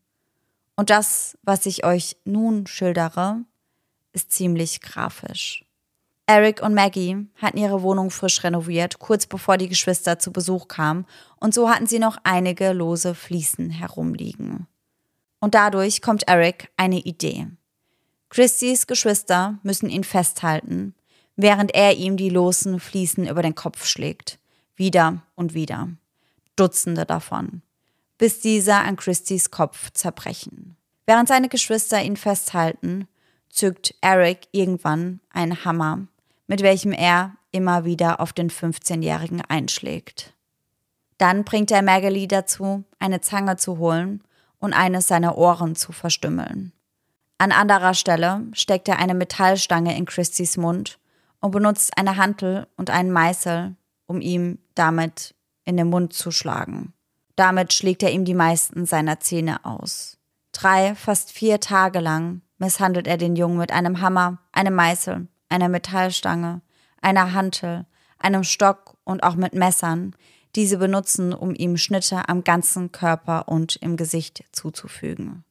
[0.75, 3.38] Und das, was ich euch nun schildere,
[4.12, 5.64] ist ziemlich grafisch.
[6.28, 11.06] Eric und Maggie hatten ihre Wohnung frisch renoviert, kurz bevor die Geschwister zu Besuch kamen,
[11.40, 14.66] und so hatten sie noch einige lose Fliesen herumliegen.
[15.40, 17.48] Und dadurch kommt Eric eine Idee.
[18.30, 20.96] Christys Geschwister müssen ihn festhalten,
[21.36, 24.40] während er ihm die losen Fliesen über den Kopf schlägt.
[24.76, 25.90] Wieder und wieder.
[26.56, 27.62] Dutzende davon.
[28.18, 30.76] Bis diese an Christys Kopf zerbrechen.
[31.06, 33.08] Während seine Geschwister ihn festhalten,
[33.50, 36.08] zückt Eric irgendwann einen Hammer
[36.47, 40.34] mit welchem er immer wieder auf den 15-Jährigen einschlägt.
[41.17, 44.21] Dann bringt er Magali dazu, eine Zange zu holen
[44.60, 46.73] und eines seiner Ohren zu verstümmeln.
[47.38, 50.99] An anderer Stelle steckt er eine Metallstange in Christys Mund
[51.39, 53.75] und benutzt eine Hantel und einen Meißel,
[54.08, 56.93] um ihm damit in den Mund zu schlagen.
[57.36, 60.17] Damit schlägt er ihm die meisten seiner Zähne aus.
[60.53, 65.70] Drei, fast vier Tage lang misshandelt er den Jungen mit einem Hammer, einem Meißel einer
[65.70, 66.62] Metallstange,
[67.02, 67.86] einer Hantel,
[68.20, 70.15] einem Stock und auch mit Messern,
[70.56, 75.44] die sie benutzen, um ihm Schnitte am ganzen Körper und im Gesicht zuzufügen.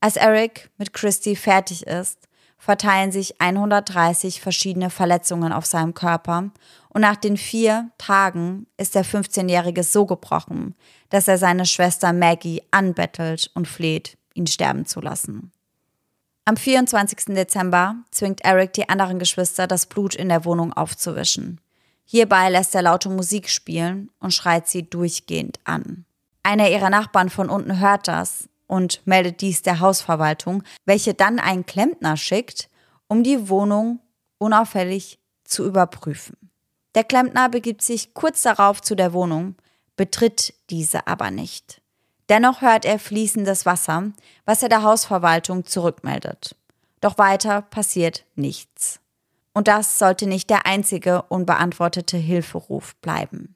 [0.00, 6.50] Als Eric mit Christy fertig ist, verteilen sich 130 verschiedene Verletzungen auf seinem Körper
[6.88, 10.74] und nach den vier Tagen ist der 15-Jährige so gebrochen,
[11.10, 15.52] dass er seine Schwester Maggie anbettelt und fleht, ihn sterben zu lassen.
[16.44, 17.36] Am 24.
[17.36, 21.60] Dezember zwingt Eric die anderen Geschwister, das Blut in der Wohnung aufzuwischen.
[22.04, 26.04] Hierbei lässt er laute Musik spielen und schreit sie durchgehend an.
[26.42, 31.64] Einer ihrer Nachbarn von unten hört das und meldet dies der Hausverwaltung, welche dann einen
[31.64, 32.68] Klempner schickt,
[33.06, 34.00] um die Wohnung
[34.38, 36.36] unauffällig zu überprüfen.
[36.96, 39.54] Der Klempner begibt sich kurz darauf zu der Wohnung,
[39.96, 41.81] betritt diese aber nicht.
[42.32, 44.04] Dennoch hört er fließendes Wasser,
[44.46, 46.56] was er der Hausverwaltung zurückmeldet.
[47.02, 49.00] Doch weiter passiert nichts.
[49.52, 53.54] Und das sollte nicht der einzige unbeantwortete Hilferuf bleiben.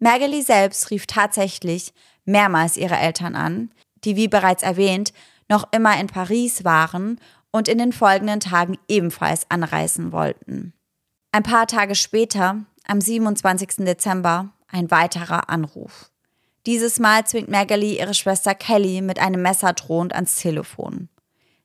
[0.00, 3.70] Mergeli selbst rief tatsächlich mehrmals ihre Eltern an,
[4.02, 5.12] die wie bereits erwähnt
[5.48, 7.20] noch immer in Paris waren
[7.52, 10.72] und in den folgenden Tagen ebenfalls anreisen wollten.
[11.30, 13.84] Ein paar Tage später, am 27.
[13.84, 16.10] Dezember, ein weiterer Anruf.
[16.66, 21.08] Dieses Mal zwingt Magali ihre Schwester Kelly mit einem Messer drohend ans Telefon.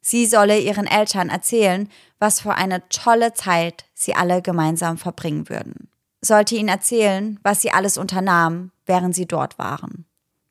[0.02, 5.90] Sie solle ihren Eltern erzählen, was für eine tolle Zeit sie alle gemeinsam verbringen würden.
[6.22, 10.06] Sollte ihnen erzählen, was sie alles unternahmen, während sie dort waren.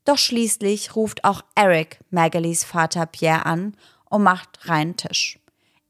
[0.04, 3.76] Doch schließlich ruft auch Eric Magalys Vater Pierre an
[4.08, 5.38] und macht reinen Tisch.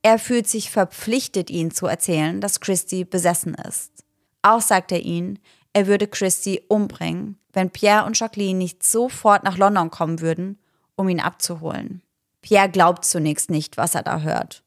[0.03, 4.05] Er fühlt sich verpflichtet, ihnen zu erzählen, dass Christy besessen ist.
[4.42, 5.38] Auch sagt er ihnen,
[5.79, 10.59] er würde Christy umbringen, wenn Pierre und Jacqueline nicht sofort nach London kommen würden,
[10.97, 12.03] um ihn abzuholen.
[12.43, 14.64] Pierre glaubt zunächst nicht, was er da hört.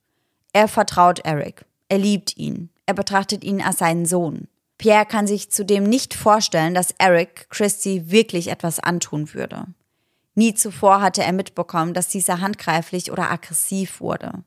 [0.54, 1.66] Er vertraut Eric.
[1.90, 2.70] Er liebt ihn.
[2.86, 4.48] Er betrachtet ihn als seinen Sohn.
[4.78, 9.66] Pierre kann sich zudem nicht vorstellen, dass Eric Christy wirklich etwas antun würde.
[10.36, 14.46] Nie zuvor hatte er mitbekommen, dass dieser handgreiflich oder aggressiv wurde.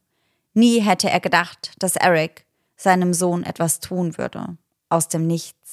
[0.55, 4.57] Nie hätte er gedacht, dass Eric seinem Sohn etwas tun würde.
[4.89, 5.64] Aus dem Nichts.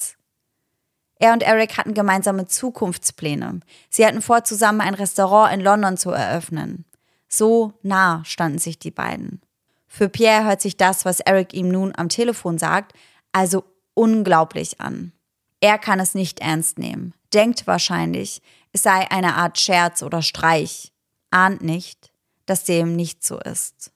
[1.22, 3.60] Er und Eric hatten gemeinsame Zukunftspläne.
[3.88, 6.84] Sie hatten vor, zusammen ein Restaurant in London zu eröffnen.
[7.28, 9.40] So nah standen sich die beiden.
[9.86, 12.94] Für Pierre hört sich das, was Eric ihm nun am Telefon sagt,
[13.30, 13.62] also
[13.94, 15.12] unglaublich an.
[15.60, 20.90] Er kann es nicht ernst nehmen, denkt wahrscheinlich, es sei eine Art Scherz oder Streich,
[21.30, 22.10] ahnt nicht,
[22.46, 23.92] dass dem nicht so ist.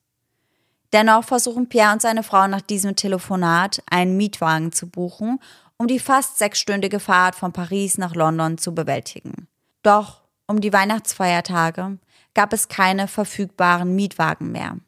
[0.93, 5.41] Dennoch versuchen Pierre und seine Frau nach diesem Telefonat einen Mietwagen zu buchen
[5.79, 9.49] um die fast sechsstündige Fahrt von Paris nach London zu bewältigen.
[9.83, 11.99] Doch um die Weihnachtsfeiertage
[12.35, 14.79] gab es keine verfügbaren Mietwagen mehr.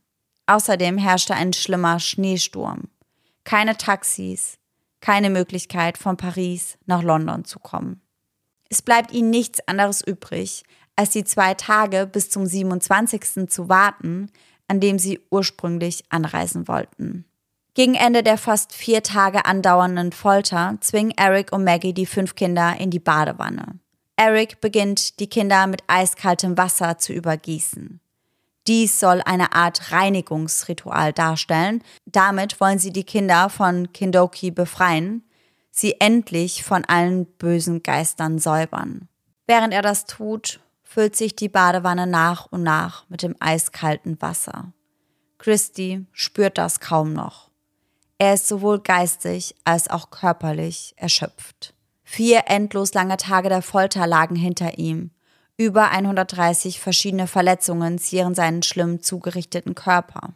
[0.46, 2.88] Außerdem herrschte ein schlimmer Schneesturm.
[3.44, 4.58] Keine Taxis,
[5.00, 8.00] keine Möglichkeit von Paris nach London zu kommen.
[8.68, 10.64] Es bleibt ihnen nichts anderes übrig,
[10.96, 13.48] als die zwei Tage bis zum 27.
[13.48, 14.30] zu warten,
[14.66, 17.24] an dem sie ursprünglich anreisen wollten.
[17.74, 22.76] Gegen Ende der fast vier Tage andauernden Folter zwingen Eric und Maggie die fünf Kinder
[22.78, 23.78] in die Badewanne.
[24.16, 28.00] Eric beginnt, die Kinder mit eiskaltem Wasser zu übergießen.
[28.66, 31.82] Dies soll eine Art Reinigungsritual darstellen.
[32.04, 35.22] Damit wollen sie die Kinder von Kindoki befreien,
[35.70, 39.08] sie endlich von allen bösen Geistern säubern.
[39.46, 44.72] Während er das tut, füllt sich die Badewanne nach und nach mit dem eiskalten Wasser.
[45.38, 47.47] Christy spürt das kaum noch.
[48.18, 51.74] Er ist sowohl geistig als auch körperlich erschöpft.
[52.02, 55.12] Vier endlos lange Tage der Folter lagen hinter ihm.
[55.56, 60.34] Über 130 verschiedene Verletzungen zieren seinen schlimm zugerichteten Körper.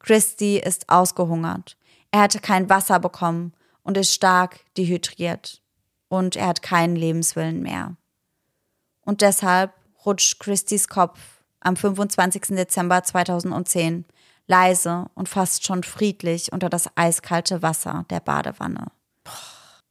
[0.00, 1.76] Christy ist ausgehungert.
[2.10, 5.62] Er hatte kein Wasser bekommen und ist stark dehydriert.
[6.08, 7.96] Und er hat keinen Lebenswillen mehr.
[9.02, 9.72] Und deshalb
[10.04, 11.20] rutscht Christys Kopf
[11.60, 12.56] am 25.
[12.56, 14.04] Dezember 2010
[14.50, 18.88] leise und fast schon friedlich unter das eiskalte Wasser der Badewanne.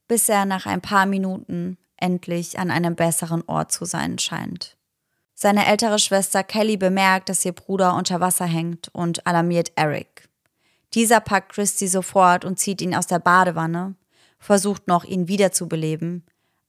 [0.08, 4.76] Bis er nach ein paar Minuten endlich an einem besseren Ort zu sein scheint.
[5.34, 10.28] Seine ältere Schwester Kelly bemerkt, dass ihr Bruder unter Wasser hängt und alarmiert Eric.
[10.94, 13.96] Dieser packt Christy sofort und zieht ihn aus der Badewanne,
[14.40, 16.26] versucht noch, ihn wiederzubeleben,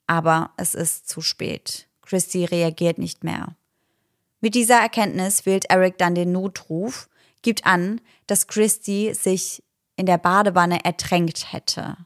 [0.06, 1.88] aber es ist zu spät.
[2.02, 3.56] Christy reagiert nicht mehr.
[4.40, 7.09] Mit dieser Erkenntnis wählt Eric dann den Notruf,
[7.42, 9.62] gibt an, dass Christy sich
[9.96, 11.96] in der Badewanne ertränkt hätte.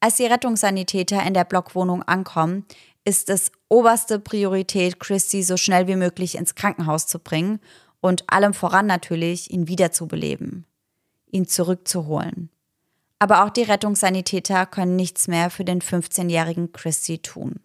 [0.00, 2.64] Als die Rettungssanitäter in der Blockwohnung ankommen,
[3.04, 7.60] ist es oberste Priorität, Christy so schnell wie möglich ins Krankenhaus zu bringen
[8.00, 10.66] und allem voran natürlich, ihn wiederzubeleben
[11.36, 12.50] ihn zurückzuholen.
[13.18, 17.60] Aber auch die Rettungssanitäter können nichts mehr für den 15-jährigen Christy tun.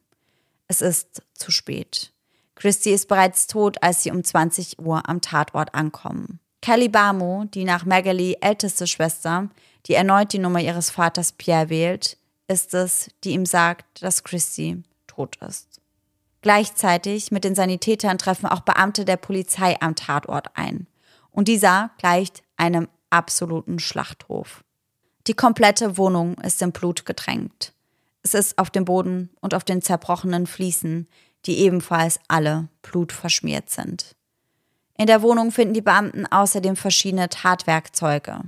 [0.68, 2.14] Es ist zu spät.
[2.56, 6.40] Christy ist bereits tot, als sie um 20 Uhr am Tatort ankommen.
[6.62, 9.50] Kelly Barmo, die nach Magali älteste Schwester,
[9.88, 14.84] die erneut die Nummer ihres Vaters Pierre wählt, ist es, die ihm sagt, dass Christy
[15.08, 15.82] tot ist.
[16.42, 20.88] Gleichzeitig mit den Sanitätern treffen auch Beamte der Polizei am Tatort ein.
[21.32, 24.64] Und dieser gleicht einem absoluten Schlachthof.
[25.28, 27.74] Die komplette Wohnung ist in Blut getränkt.
[28.24, 31.08] Es ist auf dem Boden und auf den zerbrochenen Fliesen,
[31.46, 34.16] die ebenfalls alle blutverschmiert sind.
[34.98, 38.42] In der Wohnung finden die Beamten außerdem verschiedene Tatwerkzeuge.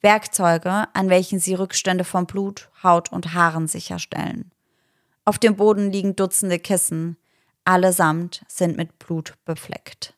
[0.00, 4.52] Werkzeuge, an welchen sie Rückstände von Blut, Haut und Haaren sicherstellen.
[5.24, 7.16] Auf dem Boden liegen Dutzende Kissen,
[7.64, 10.14] allesamt sind mit Blut befleckt.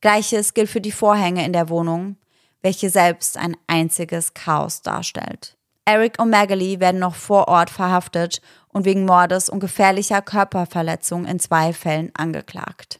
[0.00, 2.16] Gleiches gilt für die Vorhänge in der Wohnung,
[2.62, 5.56] welche selbst ein einziges Chaos darstellt.
[5.84, 11.40] Eric und Magali werden noch vor Ort verhaftet und wegen Mordes und gefährlicher Körperverletzung in
[11.40, 12.99] zwei Fällen angeklagt.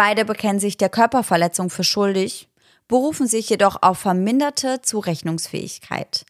[0.00, 2.48] Beide bekennen sich der Körperverletzung für schuldig,
[2.88, 6.24] berufen sich jedoch auf verminderte Zurechnungsfähigkeit.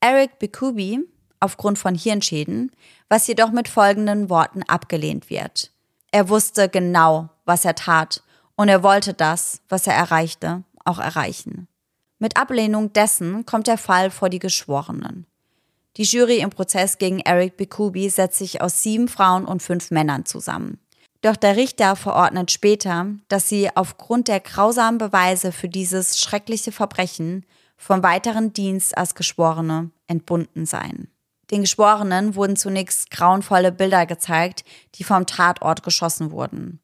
[0.00, 0.98] Eric Bikubi
[1.38, 2.72] aufgrund von Hirnschäden,
[3.08, 5.70] was jedoch mit folgenden Worten abgelehnt wird.
[6.10, 8.24] Er wusste genau, was er tat,
[8.56, 11.68] und er wollte das, was er erreichte, auch erreichen.
[12.18, 15.24] Mit Ablehnung dessen kommt der Fall vor die Geschworenen.
[15.98, 20.26] Die Jury im Prozess gegen Eric Bikubi setzt sich aus sieben Frauen und fünf Männern
[20.26, 20.80] zusammen.
[21.24, 27.46] Doch der Richter verordnet später, dass sie aufgrund der grausamen Beweise für dieses schreckliche Verbrechen
[27.78, 31.10] vom weiteren Dienst als Geschworene entbunden seien.
[31.50, 34.64] Den Geschworenen wurden zunächst grauenvolle Bilder gezeigt,
[34.96, 36.80] die vom Tatort geschossen wurden.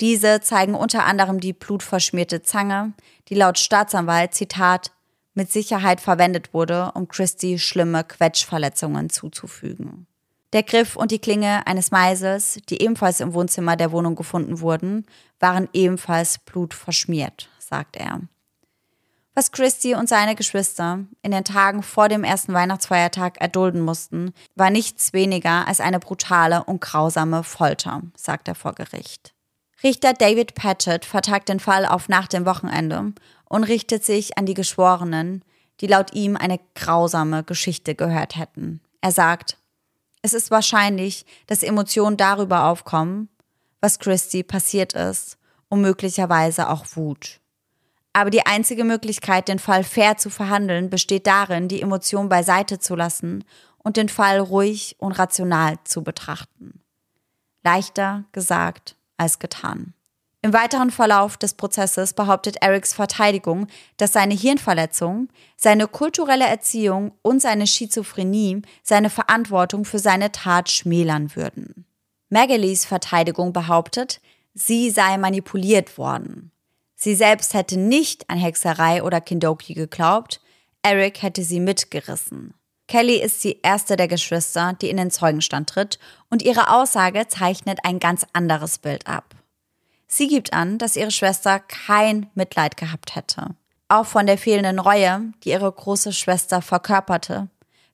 [0.00, 2.94] Diese zeigen unter anderem die blutverschmierte Zange,
[3.28, 4.92] die laut Staatsanwalt, Zitat,
[5.34, 10.06] mit Sicherheit verwendet wurde, um Christie schlimme Quetschverletzungen zuzufügen.
[10.54, 15.04] Der Griff und die Klinge eines Meisels, die ebenfalls im Wohnzimmer der Wohnung gefunden wurden,
[15.40, 18.20] waren ebenfalls blutverschmiert, sagt er.
[19.34, 24.70] Was Christie und seine Geschwister in den Tagen vor dem ersten Weihnachtsfeiertag erdulden mussten, war
[24.70, 29.34] nichts weniger als eine brutale und grausame Folter, sagt er vor Gericht.
[29.82, 33.12] Richter David Patchett vertagt den Fall auf nach dem Wochenende
[33.46, 35.44] und richtet sich an die Geschworenen,
[35.80, 38.80] die laut ihm eine grausame Geschichte gehört hätten.
[39.00, 39.58] Er sagt,
[40.24, 43.28] es ist wahrscheinlich, dass Emotionen darüber aufkommen,
[43.82, 45.36] was Christie passiert ist
[45.68, 47.40] und möglicherweise auch Wut.
[48.14, 52.94] Aber die einzige Möglichkeit, den Fall fair zu verhandeln, besteht darin, die Emotion beiseite zu
[52.94, 53.44] lassen
[53.76, 56.80] und den Fall ruhig und rational zu betrachten.
[57.62, 59.92] Leichter gesagt als getan.
[60.44, 67.40] Im weiteren Verlauf des Prozesses behauptet Erics Verteidigung, dass seine Hirnverletzung, seine kulturelle Erziehung und
[67.40, 71.86] seine Schizophrenie seine Verantwortung für seine Tat schmälern würden.
[72.28, 74.20] Magalies Verteidigung behauptet,
[74.52, 76.52] sie sei manipuliert worden.
[76.94, 80.42] Sie selbst hätte nicht an Hexerei oder Kindoki geglaubt,
[80.82, 82.52] Eric hätte sie mitgerissen.
[82.86, 85.98] Kelly ist die erste der Geschwister, die in den Zeugenstand tritt,
[86.28, 89.34] und ihre Aussage zeichnet ein ganz anderes Bild ab.
[90.16, 93.56] Sie gibt an, dass ihre Schwester kein Mitleid gehabt hätte.
[93.88, 97.48] Auch von der fehlenden Reue, die ihre große Schwester verkörperte,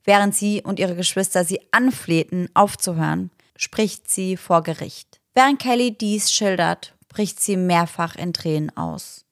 [0.05, 5.19] während sie und ihre Geschwister sie anflehten, aufzuhören, spricht sie vor Gericht.
[5.33, 9.25] Während Kelly dies schildert, bricht sie mehrfach in Tränen aus.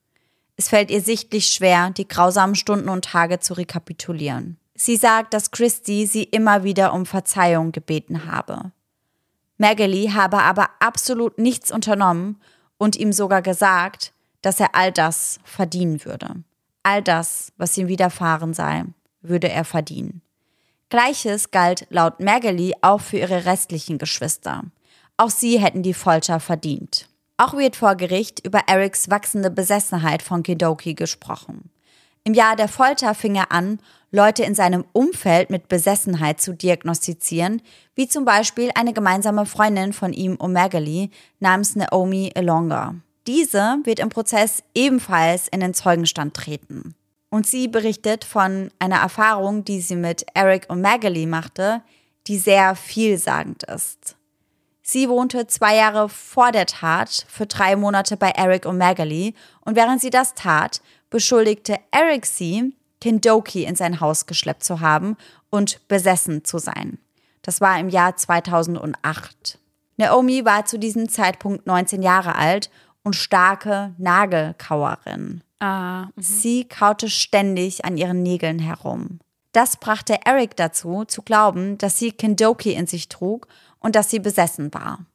[0.57, 4.57] Es fällt ihr sichtlich schwer, die grausamen Stunden und Tage zu rekapitulieren.
[4.75, 8.73] Sie sagt, dass Christy sie immer wieder um Verzeihung gebeten habe.
[9.59, 12.41] Magali habe aber absolut nichts unternommen
[12.79, 14.13] und ihm sogar gesagt,
[14.43, 16.43] dass er all das verdienen würde.
[16.83, 18.85] All das, was ihm widerfahren sei,
[19.21, 20.23] würde er verdienen.
[20.89, 24.63] Gleiches galt laut Magali auch für ihre restlichen Geschwister.
[25.19, 27.09] Auch sie hätten die Folter verdient.
[27.37, 31.71] Auch wird vor Gericht über Erics wachsende Besessenheit von Kidoki gesprochen.
[32.29, 33.79] Im Jahr der Folter fing er an,
[34.11, 37.63] Leute in seinem Umfeld mit Besessenheit zu diagnostizieren,
[37.95, 41.09] wie zum Beispiel eine gemeinsame Freundin von ihm, O'Malley,
[41.41, 42.97] namens Naomi Elonga.
[43.27, 46.95] Diese wird im Prozess ebenfalls in den Zeugenstand treten.
[47.31, 51.81] Und sie berichtet von einer Erfahrung, die sie mit Eric O'Malley machte,
[52.27, 54.19] die sehr vielsagend ist.
[54.83, 60.01] Sie wohnte zwei Jahre vor der Tat für drei Monate bei Eric O'Malley und während
[60.01, 65.17] sie das tat, beschuldigte Eric sie, Kindoki in sein Haus geschleppt zu haben
[65.51, 66.99] und besessen zu sein.
[67.43, 69.59] Das war im Jahr 2008.
[69.97, 72.71] Naomi war zu diesem Zeitpunkt 19 Jahre alt
[73.03, 75.43] und starke Nagelkauerin.
[75.61, 76.11] Ah, mhm.
[76.17, 79.21] Sie kaute ständig an ihren Nägeln herum.
[79.53, 83.49] Das brachte Eric dazu, zu glauben, dass sie Kindoki in sich trug
[83.81, 85.07] und dass sie besessen war.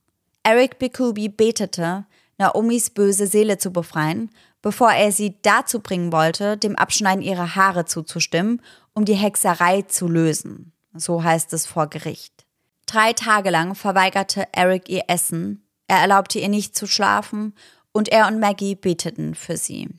[0.44, 2.06] Eric Bikubi betete,
[2.38, 4.30] Naomis böse Seele zu befreien
[4.64, 8.60] bevor er sie dazu bringen wollte, dem Abschneiden ihrer Haare zuzustimmen,
[8.94, 10.72] um die Hexerei zu lösen.
[10.96, 12.46] So heißt es vor Gericht.
[12.88, 17.54] Drei Tage lang verweigerte Eric ihr Essen, er erlaubte ihr nicht zu schlafen
[17.92, 19.90] und er und Maggie beteten für sie.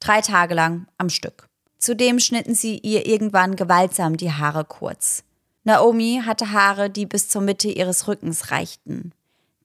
[0.00, 1.48] Drei Tage lang am Stück.
[1.78, 5.24] Zudem schnitten sie ihr irgendwann gewaltsam die Haare kurz.
[5.64, 9.12] Naomi hatte Haare, die bis zur Mitte ihres Rückens reichten.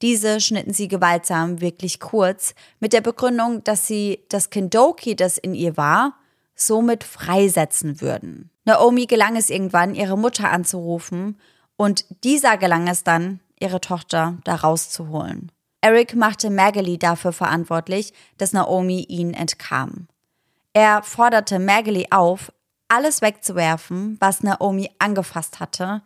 [0.02, 5.54] Diese schnitten sie gewaltsam wirklich kurz, mit der Begründung, dass sie das Kindoki, das in
[5.54, 6.14] ihr war,
[6.54, 8.50] somit freisetzen würden.
[8.64, 11.38] Naomi gelang es irgendwann, ihre Mutter anzurufen,
[11.76, 15.50] und dieser gelang es dann, ihre Tochter da rauszuholen.
[15.80, 20.08] Eric machte Magali dafür verantwortlich, dass Naomi ihnen entkam.
[20.74, 22.52] Er forderte Magali auf,
[22.88, 26.02] alles wegzuwerfen, was Naomi angefasst hatte,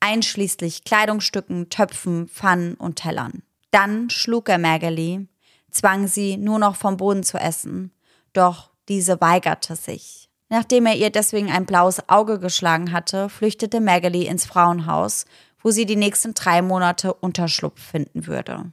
[0.00, 3.42] einschließlich Kleidungsstücken, Töpfen, Pfannen und Tellern.
[3.70, 5.28] Dann schlug er Magali,
[5.70, 7.92] zwang sie nur noch vom Boden zu essen,
[8.32, 10.28] doch diese weigerte sich.
[10.48, 15.26] Nachdem er ihr deswegen ein blaues Auge geschlagen hatte, flüchtete Magali ins Frauenhaus,
[15.62, 18.72] wo sie die nächsten drei Monate Unterschlupf finden würde.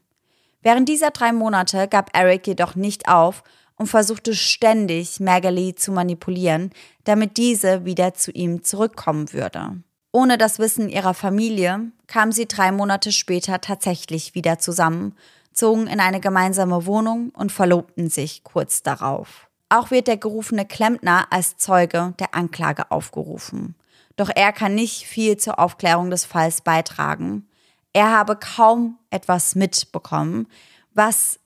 [0.61, 3.43] Während dieser drei Monate gab Eric jedoch nicht auf
[3.75, 6.71] und versuchte ständig, Magali zu manipulieren,
[7.03, 9.83] damit diese wieder zu ihm zurückkommen würde.
[10.15, 15.13] Ohne das Wissen ihrer Familie kamen sie drei Monate später tatsächlich wieder zusammen,
[15.51, 19.49] zogen in eine gemeinsame Wohnung und verlobten sich kurz darauf.
[19.67, 23.75] Auch wird der gerufene Klempner als Zeuge der Anklage aufgerufen.
[24.15, 27.49] Doch er kann nicht viel zur Aufklärung des Falls beitragen.
[27.91, 30.47] Er habe kaum etwas mitbekommen,
[30.93, 31.41] was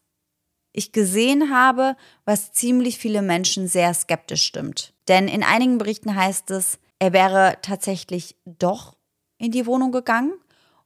[0.73, 4.93] ich gesehen habe, was ziemlich viele Menschen sehr skeptisch stimmt.
[5.07, 8.95] Denn in einigen Berichten heißt es, er wäre tatsächlich doch
[9.37, 10.33] in die Wohnung gegangen.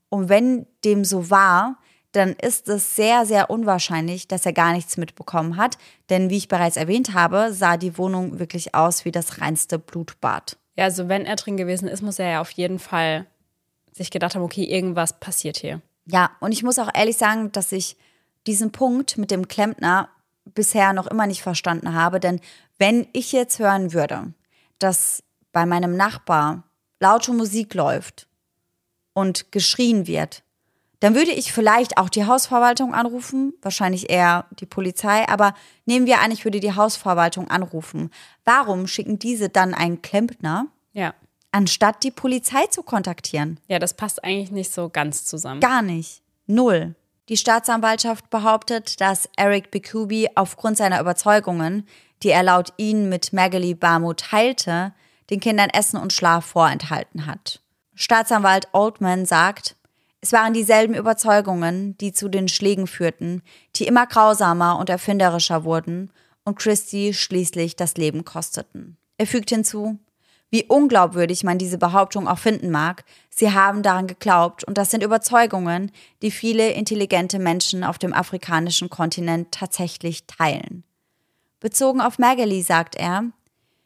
[0.10, 1.78] Und wenn dem so war,
[2.12, 5.80] dann ist es sehr, sehr unwahrscheinlich, dass er gar nichts mitbekommen hat.
[6.10, 10.58] Denn wie ich bereits erwähnt habe, sah die Wohnung wirklich aus wie das reinste Blutbad.
[10.78, 13.26] Ja, also wenn er drin gewesen ist, muss er ja auf jeden Fall
[13.92, 15.82] sich gedacht haben, okay, irgendwas passiert hier.
[16.06, 17.98] Ja, und ich muss auch ehrlich sagen, dass ich
[18.46, 20.10] diesen Punkt mit dem Klempner
[20.46, 22.20] bisher noch immer nicht verstanden habe.
[22.20, 22.40] Denn
[22.78, 24.34] wenn ich jetzt hören würde,
[24.78, 25.24] dass
[25.54, 26.64] bei meinem Nachbar
[27.00, 28.28] laute Musik läuft
[29.14, 30.44] und geschrien wird,
[31.00, 35.54] dann würde ich vielleicht auch die Hausverwaltung anrufen, wahrscheinlich eher die Polizei, aber
[35.86, 38.10] nehmen wir an, ich würde die Hausverwaltung anrufen.
[38.46, 40.68] Warum schicken diese dann einen Klempner?
[40.94, 41.14] Ja.
[41.52, 43.60] Anstatt die Polizei zu kontaktieren.
[43.68, 45.60] Ja, das passt eigentlich nicht so ganz zusammen.
[45.60, 46.22] Gar nicht.
[46.48, 46.96] Null.
[47.28, 51.86] Die Staatsanwaltschaft behauptet, dass Eric Bikubi aufgrund seiner Überzeugungen,
[52.22, 54.94] die er laut ihnen mit Magali Barmo teilte,
[55.30, 57.62] den Kindern Essen und Schlaf vorenthalten hat.
[57.96, 59.76] Staatsanwalt Oldman sagt,
[60.22, 63.42] es waren dieselben Überzeugungen, die zu den Schlägen führten,
[63.76, 66.12] die immer grausamer und erfinderischer wurden
[66.46, 68.98] und Christie schließlich das Leben kosteten.
[69.18, 70.00] Er fügt hinzu,
[70.50, 75.04] wie unglaubwürdig man diese Behauptung auch finden mag, sie haben daran geglaubt und das sind
[75.04, 80.84] Überzeugungen, die viele intelligente Menschen auf dem afrikanischen Kontinent tatsächlich teilen.
[81.60, 83.32] Bezogen auf Magali sagt er,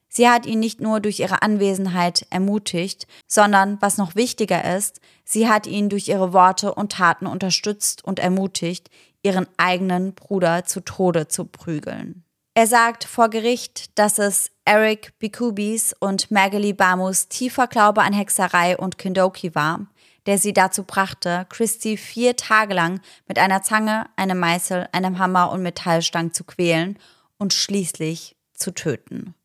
[0.09, 5.49] Sie hat ihn nicht nur durch ihre Anwesenheit ermutigt, sondern, was noch wichtiger ist, sie
[5.49, 8.89] hat ihn durch ihre Worte und Taten unterstützt und ermutigt,
[9.21, 12.23] ihren eigenen Bruder zu Tode zu prügeln.
[12.53, 18.75] Er sagt vor Gericht, dass es Eric Bikubis und Magali Bamus tiefer Glaube an Hexerei
[18.77, 19.85] und Kindoki war,
[20.25, 25.51] der sie dazu brachte, Christy vier Tage lang mit einer Zange, einem Meißel, einem Hammer
[25.51, 26.97] und Metallstang zu quälen
[27.37, 29.35] und schließlich zu töten.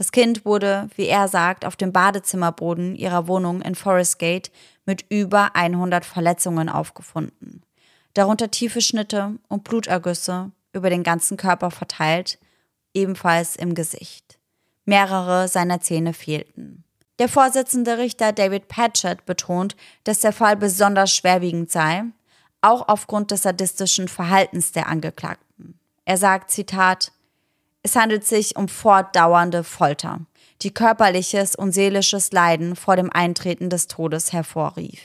[0.00, 4.50] Das Kind wurde, wie er sagt, auf dem Badezimmerboden ihrer Wohnung in Forest Gate
[4.86, 7.60] mit über 100 Verletzungen aufgefunden.
[8.14, 12.38] Darunter tiefe Schnitte und Blutergüsse über den ganzen Körper verteilt,
[12.94, 14.38] ebenfalls im Gesicht.
[14.86, 16.82] Mehrere seiner Zähne fehlten.
[17.18, 22.04] Der Vorsitzende Richter David Patchett betont, dass der Fall besonders schwerwiegend sei,
[22.62, 25.78] auch aufgrund des sadistischen Verhaltens der Angeklagten.
[26.06, 27.12] Er sagt, Zitat,
[27.82, 30.20] es handelt sich um fortdauernde Folter,
[30.62, 35.00] die körperliches und seelisches Leiden vor dem Eintreten des Todes hervorrief.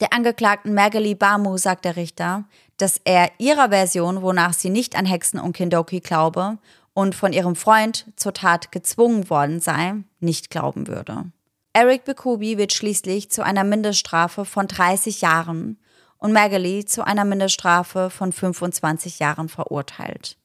[0.00, 2.44] Der Angeklagten Magali Bamu sagt der Richter,
[2.78, 6.58] dass er ihrer Version, wonach sie nicht an Hexen und Kindoki glaube
[6.94, 11.24] und von ihrem Freund zur Tat gezwungen worden sei, nicht glauben würde.
[11.72, 15.78] Eric Bekubi wird schließlich zu einer Mindeststrafe von 30 Jahren
[16.18, 20.36] und Magali zu einer Mindeststrafe von 25 Jahren verurteilt.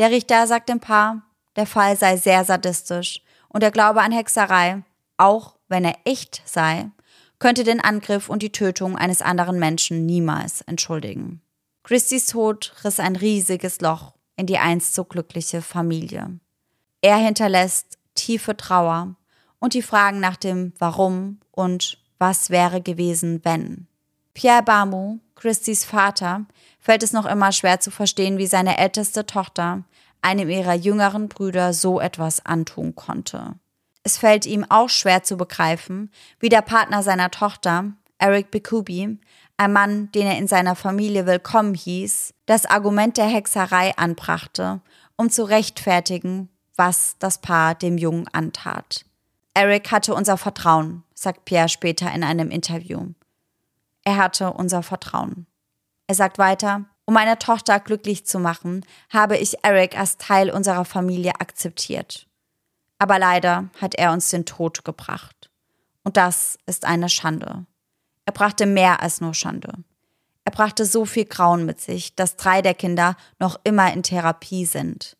[0.00, 1.20] Der Richter sagt dem Paar,
[1.56, 3.20] der Fall sei sehr sadistisch
[3.50, 4.82] und der Glaube an Hexerei,
[5.18, 6.90] auch wenn er echt sei,
[7.38, 11.42] könnte den Angriff und die Tötung eines anderen Menschen niemals entschuldigen.
[11.82, 16.40] Christys Tod riss ein riesiges Loch in die einst so glückliche Familie.
[17.02, 19.16] Er hinterlässt tiefe Trauer
[19.58, 23.86] und die Fragen nach dem Warum und was wäre gewesen, wenn.
[24.32, 26.46] Pierre Bamu, Christys Vater,
[26.78, 29.84] fällt es noch immer schwer zu verstehen, wie seine älteste Tochter
[30.22, 33.54] einem ihrer jüngeren Brüder so etwas antun konnte.
[34.02, 39.18] Es fällt ihm auch schwer zu begreifen, wie der Partner seiner Tochter, Eric Bikubi,
[39.56, 44.80] ein Mann, den er in seiner Familie willkommen hieß, das Argument der Hexerei anbrachte,
[45.16, 49.04] um zu rechtfertigen, was das Paar dem Jungen antat.
[49.52, 53.08] Eric hatte unser Vertrauen, sagt Pierre später in einem Interview.
[54.04, 55.46] Er hatte unser Vertrauen.
[56.06, 60.84] Er sagt weiter, um meine Tochter glücklich zu machen, habe ich Eric als Teil unserer
[60.84, 62.28] Familie akzeptiert.
[63.00, 65.50] Aber leider hat er uns den Tod gebracht.
[66.04, 67.66] Und das ist eine Schande.
[68.26, 69.72] Er brachte mehr als nur Schande.
[70.44, 74.64] Er brachte so viel Grauen mit sich, dass drei der Kinder noch immer in Therapie
[74.64, 75.16] sind.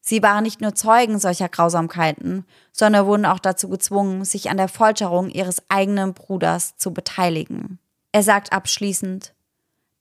[0.00, 4.68] Sie waren nicht nur Zeugen solcher Grausamkeiten, sondern wurden auch dazu gezwungen, sich an der
[4.68, 7.80] Folterung ihres eigenen Bruders zu beteiligen.
[8.12, 9.34] Er sagt abschließend,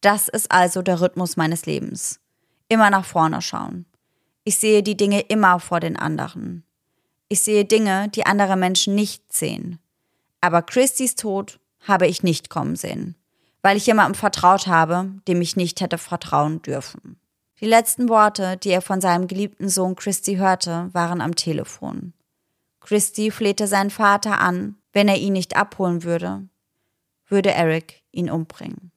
[0.05, 2.19] das ist also der Rhythmus meines Lebens.
[2.69, 3.85] Immer nach vorne schauen.
[4.43, 6.63] Ich sehe die Dinge immer vor den anderen.
[7.27, 9.79] Ich sehe Dinge, die andere Menschen nicht sehen.
[10.41, 13.15] Aber Christys Tod habe ich nicht kommen sehen,
[13.63, 17.19] weil ich jemandem vertraut habe, dem ich nicht hätte vertrauen dürfen.
[17.59, 22.13] Die letzten Worte, die er von seinem geliebten Sohn Christy hörte, waren am Telefon.
[22.79, 26.47] Christy flehte seinen Vater an, wenn er ihn nicht abholen würde,
[27.27, 28.91] würde Eric ihn umbringen.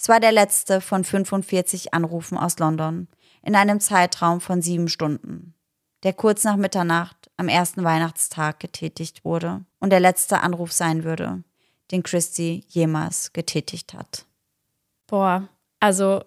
[0.00, 3.06] Es war der letzte von 45 Anrufen aus London
[3.42, 5.52] in einem Zeitraum von sieben Stunden,
[6.04, 11.44] der kurz nach Mitternacht am ersten Weihnachtstag getätigt wurde und der letzte Anruf sein würde,
[11.90, 14.24] den Christy jemals getätigt hat.
[15.06, 16.24] Boah, also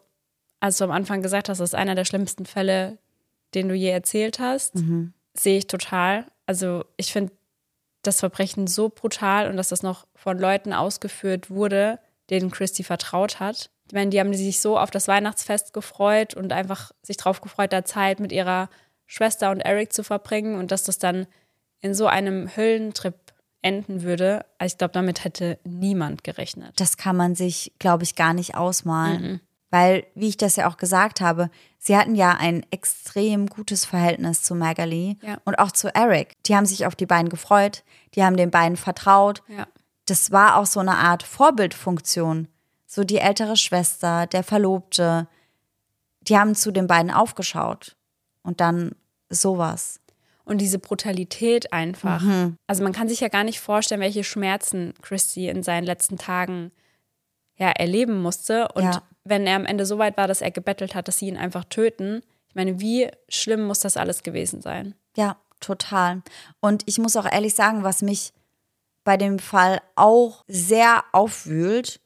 [0.60, 3.00] als du am Anfang gesagt hast, das ist einer der schlimmsten Fälle,
[3.56, 5.14] den du je erzählt hast, mhm.
[5.34, 6.28] sehe ich total.
[6.46, 7.34] Also ich finde
[8.04, 11.98] das Verbrechen so brutal und dass das noch von Leuten ausgeführt wurde,
[12.30, 13.70] denen Christy vertraut hat.
[13.88, 17.74] Ich meine, die haben sich so auf das Weihnachtsfest gefreut und einfach sich darauf gefreut,
[17.74, 18.70] da Zeit mit ihrer
[19.06, 21.28] Schwester und Eric zu verbringen und dass das dann
[21.82, 24.46] in so einem Höllentrip enden würde.
[24.58, 26.80] Also ich glaube, damit hätte niemand gerechnet.
[26.80, 29.22] Das kann man sich, glaube ich, gar nicht ausmalen.
[29.22, 29.40] Mhm.
[29.70, 31.50] Weil, wie ich das ja auch gesagt habe,
[31.80, 35.40] sie hatten ja ein extrem gutes Verhältnis zu Magali ja.
[35.46, 36.36] und auch zu Eric.
[36.44, 39.42] Die haben sich auf die beiden gefreut, die haben den beiden vertraut.
[39.48, 39.66] Ja.
[40.06, 42.48] Das war auch so eine Art Vorbildfunktion.
[42.86, 45.28] So die ältere Schwester, der Verlobte,
[46.22, 47.96] die haben zu den beiden aufgeschaut.
[48.44, 48.96] Und dann
[49.30, 50.00] sowas.
[50.44, 52.22] Und diese Brutalität einfach.
[52.22, 52.58] Mhm.
[52.68, 56.72] Also man kann sich ja gar nicht vorstellen, welche Schmerzen Christy in seinen letzten Tagen
[57.58, 58.68] ja erleben musste.
[58.74, 61.28] Und ja wenn er am Ende so weit war, dass er gebettelt hat, dass sie
[61.28, 62.22] ihn einfach töten.
[62.50, 64.96] Ich meine, wie schlimm muss das alles gewesen sein?
[65.16, 66.22] Ja, total.
[66.60, 68.34] Und ich muss auch ehrlich sagen, was mich
[69.04, 72.00] bei dem Fall auch sehr aufwühlt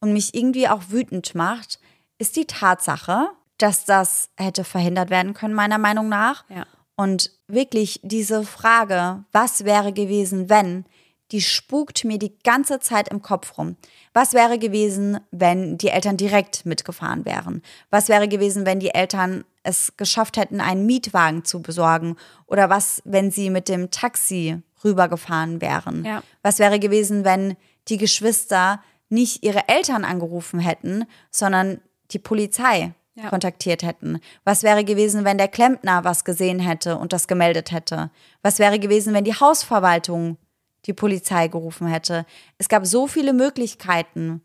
[0.00, 1.78] und mich irgendwie auch wütend macht,
[2.18, 3.28] ist die Tatsache,
[3.58, 6.44] dass das hätte verhindert werden können, meiner Meinung nach.
[6.48, 6.66] Ja.
[6.96, 10.84] Und wirklich diese Frage, was wäre gewesen, wenn,
[11.32, 13.76] die spukt mir die ganze Zeit im Kopf rum.
[14.12, 17.62] Was wäre gewesen, wenn die Eltern direkt mitgefahren wären?
[17.90, 22.16] Was wäre gewesen, wenn die Eltern es geschafft hätten, einen Mietwagen zu besorgen?
[22.46, 26.04] Oder was, wenn sie mit dem Taxi rübergefahren wären?
[26.04, 26.22] Ja.
[26.42, 27.56] Was wäre gewesen, wenn
[27.88, 31.80] die Geschwister nicht ihre Eltern angerufen hätten, sondern
[32.12, 33.28] die Polizei Ja.
[33.28, 34.20] kontaktiert hätten?
[34.44, 38.10] Was wäre gewesen, wenn der Klempner was gesehen hätte und das gemeldet hätte?
[38.42, 40.36] Was wäre gewesen, wenn die Hausverwaltung
[40.86, 42.24] die Polizei gerufen hätte?
[42.58, 44.42] Es gab so viele Möglichkeiten,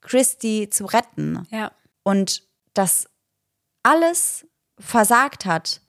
[0.00, 1.46] Christy zu retten.
[1.50, 1.70] Ja.
[2.02, 2.42] Und
[2.74, 3.08] das
[3.82, 4.46] alles
[4.78, 5.80] versagt hat,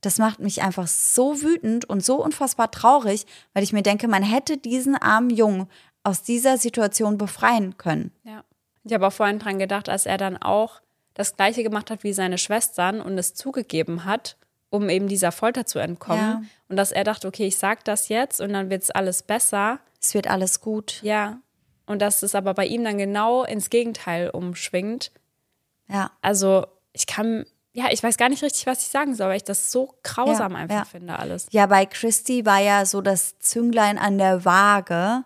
[0.00, 4.22] das macht mich einfach so wütend und so unfassbar traurig, weil ich mir denke, man
[4.22, 5.68] hätte diesen armen Jungen
[6.02, 8.12] aus dieser Situation befreien können.
[8.24, 8.44] Ja.
[8.84, 10.80] Ich habe auch vorhin dran gedacht, als er dann auch
[11.14, 14.36] das Gleiche gemacht hat wie seine Schwestern und es zugegeben hat,
[14.70, 16.20] um eben dieser Folter zu entkommen.
[16.20, 16.42] Ja.
[16.68, 19.80] Und dass er dachte, okay, ich sag das jetzt und dann wird es alles besser.
[20.00, 21.00] Es wird alles gut.
[21.02, 21.40] Ja.
[21.86, 25.10] Und dass es aber bei ihm dann genau ins Gegenteil umschwingt.
[25.88, 26.12] Ja.
[26.20, 27.46] Also ich kann,
[27.78, 30.52] ja, ich weiß gar nicht richtig, was ich sagen soll, weil ich das so grausam
[30.52, 30.84] Ja, einfach ja.
[30.84, 31.46] finde, alles.
[31.52, 35.22] Ja, bei Christy war ja so das Zünglein an der Waage,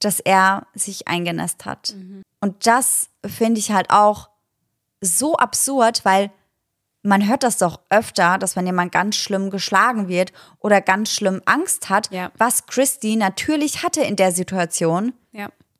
[0.00, 1.94] dass er sich eingenässt hat.
[2.40, 4.30] Und das finde ich halt auch
[5.02, 6.30] so absurd, weil
[7.02, 11.40] man hört das doch öfter, dass wenn jemand ganz schlimm geschlagen wird oder ganz schlimm
[11.44, 12.32] Angst hat, Ja.
[12.38, 15.12] was Christy natürlich hatte in der Situation,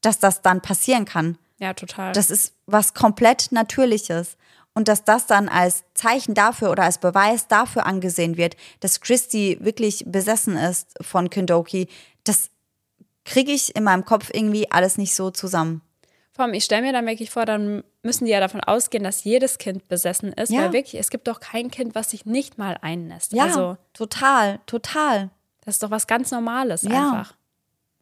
[0.02, 1.36] dass das dann passieren kann.
[1.58, 2.12] Ja, total.
[2.12, 4.36] Das ist was komplett Natürliches.
[4.76, 9.56] Und dass das dann als Zeichen dafür oder als Beweis dafür angesehen wird, dass Christy
[9.62, 11.88] wirklich besessen ist von Kendoki,
[12.24, 12.50] das
[13.24, 15.80] kriege ich in meinem Kopf irgendwie alles nicht so zusammen.
[16.32, 19.24] Vor allem, ich stelle mir dann wirklich vor, dann müssen die ja davon ausgehen, dass
[19.24, 20.64] jedes Kind besessen ist, Ja.
[20.64, 23.32] weil wirklich, es gibt doch kein Kind, was sich nicht mal einnässt.
[23.32, 25.30] Ja, Also, total, total.
[25.64, 26.90] das ist doch was ganz Normales Ja.
[26.90, 27.34] einfach.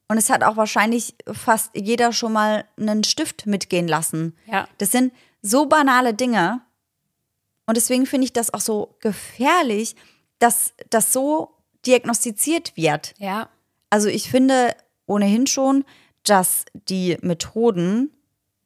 [0.09, 4.37] Und es hat auch wahrscheinlich fast jeder schon mal einen Stift mitgehen lassen.
[4.47, 4.67] Ja.
[4.79, 5.13] Das sind
[5.45, 6.63] so banale Dinge.
[7.67, 9.95] Und deswegen finde ich das auch so gefährlich,
[10.39, 11.55] dass das so
[11.87, 13.15] diagnostiziert wird.
[13.19, 13.49] Ja,
[13.91, 14.75] Also ich finde
[15.07, 15.85] ohnehin schon,
[16.25, 18.11] dass die Methoden,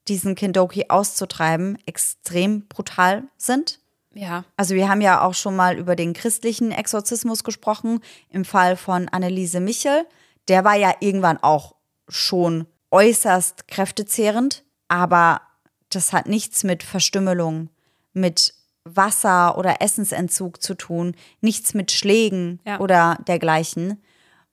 [0.07, 3.79] diesen Kendoki auszutreiben, extrem brutal sind.
[4.13, 7.99] ja, Also wir haben ja auch schon mal über den christlichen Exorzismus gesprochen,
[8.29, 10.05] im Fall von Anneliese Michel.
[10.47, 11.75] Der war ja irgendwann auch
[12.07, 15.41] schon äußerst kräftezehrend, aber
[15.89, 17.69] das hat nichts mit Verstümmelung,
[18.13, 22.79] mit Wasser- oder Essensentzug zu tun, nichts mit Schlägen Ja.
[22.79, 24.01] oder dergleichen.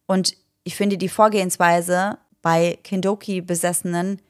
[0.07, 4.21] Und ich finde die Vorgehensweise bei Kendoki-Besessenen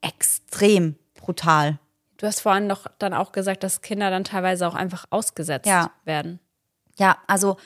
[0.00, 1.78] extrem brutal.
[2.18, 5.90] Du hast vorhin doch dann auch gesagt, dass Kinder dann teilweise auch einfach ausgesetzt Ja.
[6.04, 6.38] werden.
[6.98, 7.56] Ja, also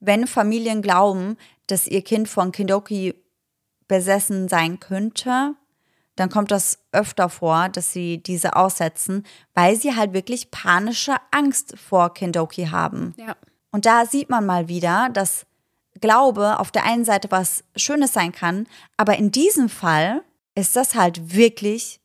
[0.00, 3.14] wenn Familien glauben, dass ihr Kind von Kindoki
[3.88, 5.54] besessen sein könnte,
[6.16, 11.78] dann kommt das öfter vor, dass sie diese aussetzen, weil sie halt wirklich panische Angst
[11.78, 13.14] vor Kindoki haben.
[13.18, 13.36] Ja.
[13.70, 15.46] Und da sieht man mal wieder, dass
[16.00, 20.22] Glaube auf der einen Seite was Schönes sein kann, aber in diesem Fall
[20.54, 22.00] ist das halt wirklich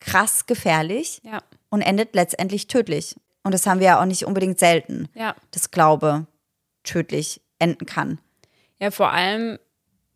[0.00, 1.42] krass gefährlich Ja.
[1.70, 3.16] und endet letztendlich tödlich.
[3.42, 5.34] Und das haben wir ja auch nicht unbedingt selten Ja.
[5.50, 6.26] dass Glaube
[6.82, 8.18] tödlich enden kann.
[8.78, 9.58] Ja, vor allem,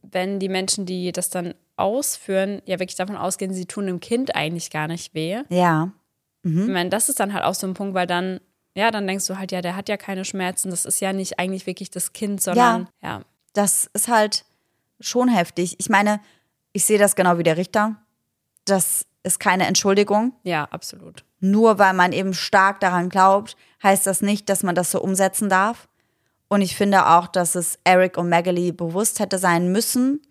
[0.03, 4.35] wenn die Menschen, die das dann ausführen, ja wirklich davon ausgehen, sie tun dem Kind
[4.35, 5.43] eigentlich gar nicht weh.
[5.49, 5.93] Ja,
[6.67, 8.41] Ich meine, das ist dann halt auch so ein Punkt, weil dann,
[8.75, 11.39] ja, dann denkst du halt, ja, der hat ja keine Schmerzen, das ist ja nicht
[11.39, 13.23] eigentlich wirklich das Kind, sondern ja,
[13.55, 14.45] das ist halt
[15.01, 15.77] schon heftig.
[15.79, 16.21] Ich meine,
[16.73, 17.97] ich sehe das genau wie der Richter.
[18.65, 20.33] Das ist keine Entschuldigung.
[20.43, 21.25] ja, absolut.
[21.41, 25.51] Nur weil man eben stark daran glaubt, heißt das nicht, dass man das so umsetzen
[25.51, 25.89] darf.
[26.49, 30.23] Und ich finde auch, dass es Eric und Magali bewusst hätte sein müssen,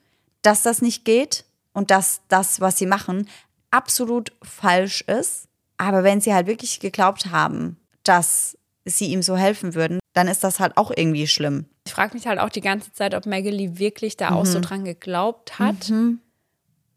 [0.43, 3.27] dass das nicht geht und dass das, was sie machen,
[3.71, 5.47] absolut falsch ist.
[5.77, 10.43] Aber wenn sie halt wirklich geglaubt haben, dass sie ihm so helfen würden, dann ist
[10.43, 11.65] das halt auch irgendwie schlimm.
[11.85, 14.85] Ich frage mich halt auch die ganze Zeit, ob Magali wirklich da auch so dran
[14.85, 15.91] geglaubt hat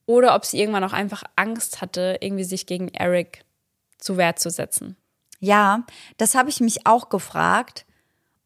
[0.04, 3.44] oder ob sie irgendwann auch einfach Angst hatte, irgendwie sich gegen Eric
[3.98, 4.96] zu Wehr zu setzen.
[5.40, 5.84] Ja,
[6.18, 7.85] das habe ich mich auch gefragt.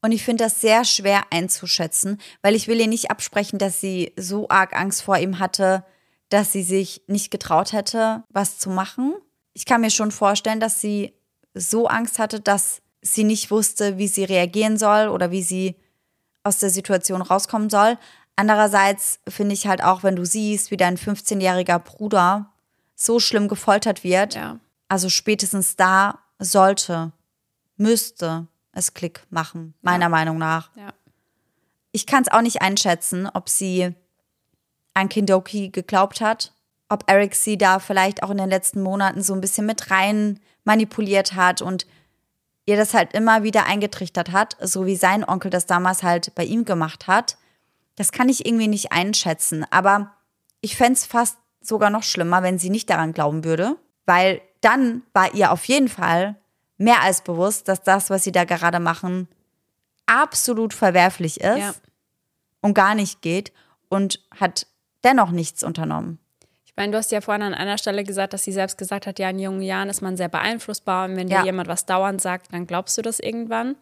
[0.03, 4.13] Und ich finde das sehr schwer einzuschätzen, weil ich will ihr nicht absprechen, dass sie
[4.17, 5.85] so arg Angst vor ihm hatte,
[6.31, 9.15] dass sie sich nicht getraut hätte, was zu machen.
[9.53, 11.13] Ich kann mir schon vorstellen, dass sie
[11.55, 15.77] so Angst hatte, dass sie nicht wusste, wie sie reagieren soll oder wie sie
[16.45, 17.99] aus der Situation rauskommen soll.
[18.37, 22.53] Andererseits finde ich halt auch, wenn du siehst, wie dein 15-jähriger Bruder
[22.95, 24.61] so schlimm gefoltert wird, Ja.
[24.89, 27.13] also spätestens da sollte,
[27.77, 28.47] müsste
[28.81, 30.70] es Klick machen, meiner Meinung nach.
[30.76, 30.93] Ja.
[31.93, 33.95] Ich kann es auch nicht einschätzen, ob sie
[34.95, 36.53] an Kindoki geglaubt hat,
[36.89, 40.41] ob Eric sie da vielleicht auch in den letzten Monaten so ein bisschen mit rein
[40.64, 41.87] manipuliert hat und
[42.66, 46.45] ihr das halt immer wieder eingetrichtert hat, so wie sein Onkel das damals halt bei
[46.45, 47.39] ihm gemacht hat.
[47.97, 50.12] Das kann ich irgendwie nicht einschätzen, aber
[50.61, 53.76] ich fände es fast sogar noch schlimmer, wenn sie nicht daran glauben würde,
[54.07, 56.37] weil dann war ihr auf jeden Fall
[56.81, 59.28] mehr als bewusst, dass das, was sie da gerade machen,
[60.07, 61.74] absolut verwerflich ist Ja.
[62.62, 63.53] und gar nicht geht
[63.89, 64.66] und hat
[65.05, 66.18] dennoch nichts unternommen.
[66.64, 69.18] Ich meine, du hast ja vorhin an einer Stelle gesagt, dass sie selbst gesagt hat,
[69.18, 71.41] ja, in jungen Jahren ist man sehr beeinflussbar und wenn Ja.
[71.41, 73.76] dir jemand was dauernd sagt, dann glaubst du das irgendwann.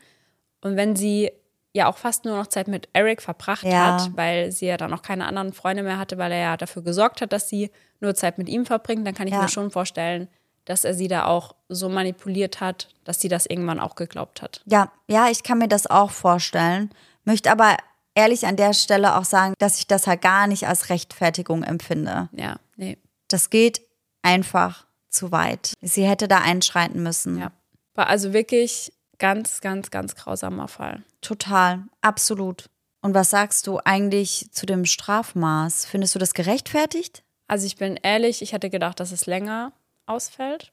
[0.60, 1.30] Und wenn sie
[1.72, 3.92] ja auch fast nur noch Zeit mit Eric verbracht Ja.
[3.92, 6.82] hat, weil sie ja dann auch keine anderen Freunde mehr hatte, weil er ja dafür
[6.82, 7.70] gesorgt hat, dass sie
[8.00, 10.26] nur Zeit mit ihm verbringt, dann kann ich mir schon vorstellen,
[10.68, 14.62] dass er sie da auch so manipuliert hat, dass sie das irgendwann auch geglaubt hat.
[14.66, 16.90] Ja, ja, ich kann mir das auch vorstellen.
[17.24, 17.76] Möchte aber
[18.14, 22.28] ehrlich an der Stelle auch sagen, dass ich das halt gar nicht als Rechtfertigung empfinde.
[22.32, 22.98] Ja, nee.
[23.28, 23.80] Das geht
[24.22, 25.72] einfach zu weit.
[25.80, 27.38] Sie hätte da einschreiten müssen.
[27.38, 27.52] Ja.
[27.94, 31.02] War also wirklich ganz, ganz, ganz grausamer Fall.
[31.22, 32.68] Total, absolut.
[33.00, 35.86] Und was sagst du eigentlich zu dem Strafmaß?
[35.86, 37.22] Findest du das gerechtfertigt?
[37.46, 39.72] Also ich bin ehrlich, ich hätte gedacht, dass es länger
[40.08, 40.70] ausfällt.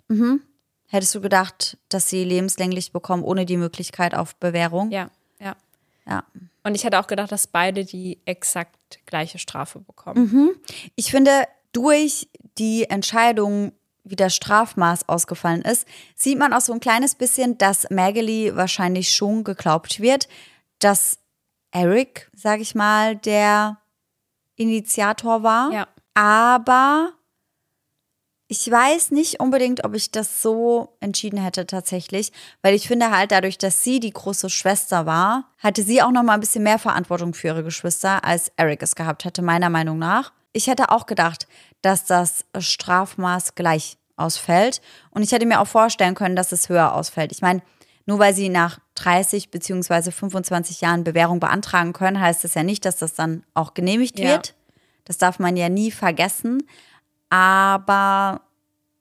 [0.87, 4.91] Hättest du gedacht, dass sie lebenslänglich bekommen, ohne die Möglichkeit auf Bewährung?
[4.91, 5.09] Ja,
[5.39, 5.55] ja.
[6.07, 6.23] Ja.
[6.63, 10.55] Und ich hätte auch gedacht, dass beide die exakt gleiche Strafe bekommen.
[10.95, 13.71] Ich finde, durch die Entscheidung,
[14.03, 19.11] wie das Strafmaß ausgefallen ist, sieht man auch so ein kleines bisschen, dass Maggie wahrscheinlich
[19.13, 20.27] schon geglaubt wird,
[20.79, 21.17] dass
[21.71, 23.79] Eric, sag ich mal, der
[24.55, 25.71] Initiator war.
[25.71, 25.87] Ja.
[26.13, 27.13] Aber
[28.47, 32.31] ich weiß nicht unbedingt, ob ich das so entschieden hätte tatsächlich,
[32.61, 36.23] weil ich finde halt dadurch, dass sie die große Schwester war, hatte sie auch noch
[36.23, 39.97] mal ein bisschen mehr Verantwortung für ihre Geschwister, als Eric es gehabt hätte, meiner Meinung
[39.97, 40.31] nach.
[40.53, 41.47] Ich hätte auch gedacht,
[41.81, 44.79] dass das Strafmaß gleich ausfällt
[45.09, 47.31] und ich hätte mir auch vorstellen können, dass es höher ausfällt.
[47.31, 47.61] Ich meine,
[48.05, 52.85] nur weil sie nach 30 beziehungsweise 25 Jahren Bewährung beantragen können, heißt das ja nicht,
[52.85, 54.29] dass das dann auch genehmigt Ja.
[54.29, 54.53] wird.
[55.05, 56.63] Das darf man ja nie vergessen.
[57.35, 58.41] Aber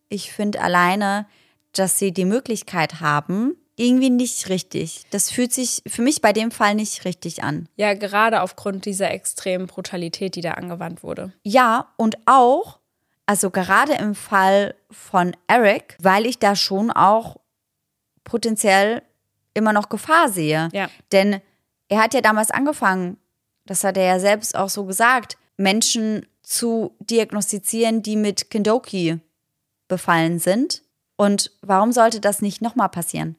[0.09, 1.27] ich finde alleine,
[1.71, 5.05] dass sie die Möglichkeit haben, irgendwie nicht richtig.
[5.11, 7.69] Das fühlt sich für mich bei dem Fall nicht richtig an.
[7.77, 11.33] Ja, gerade aufgrund dieser extremen Brutalität, die da angewandt wurde.
[11.45, 12.81] Ja, und auch,
[13.27, 17.37] also gerade im Fall von Eric, weil ich da schon auch
[18.25, 19.03] potenziell
[19.55, 20.71] immer noch Gefahr sehe.
[20.73, 20.89] Ja.
[21.13, 21.41] Denn
[21.89, 23.17] er hat ja damals angefangen,
[23.65, 29.19] das hat er ja selbst auch so gesagt, Menschen zu diagnostizieren, die mit Kendoki
[29.89, 30.83] befallen sind.
[31.17, 33.37] Und warum sollte das nicht nochmal passieren?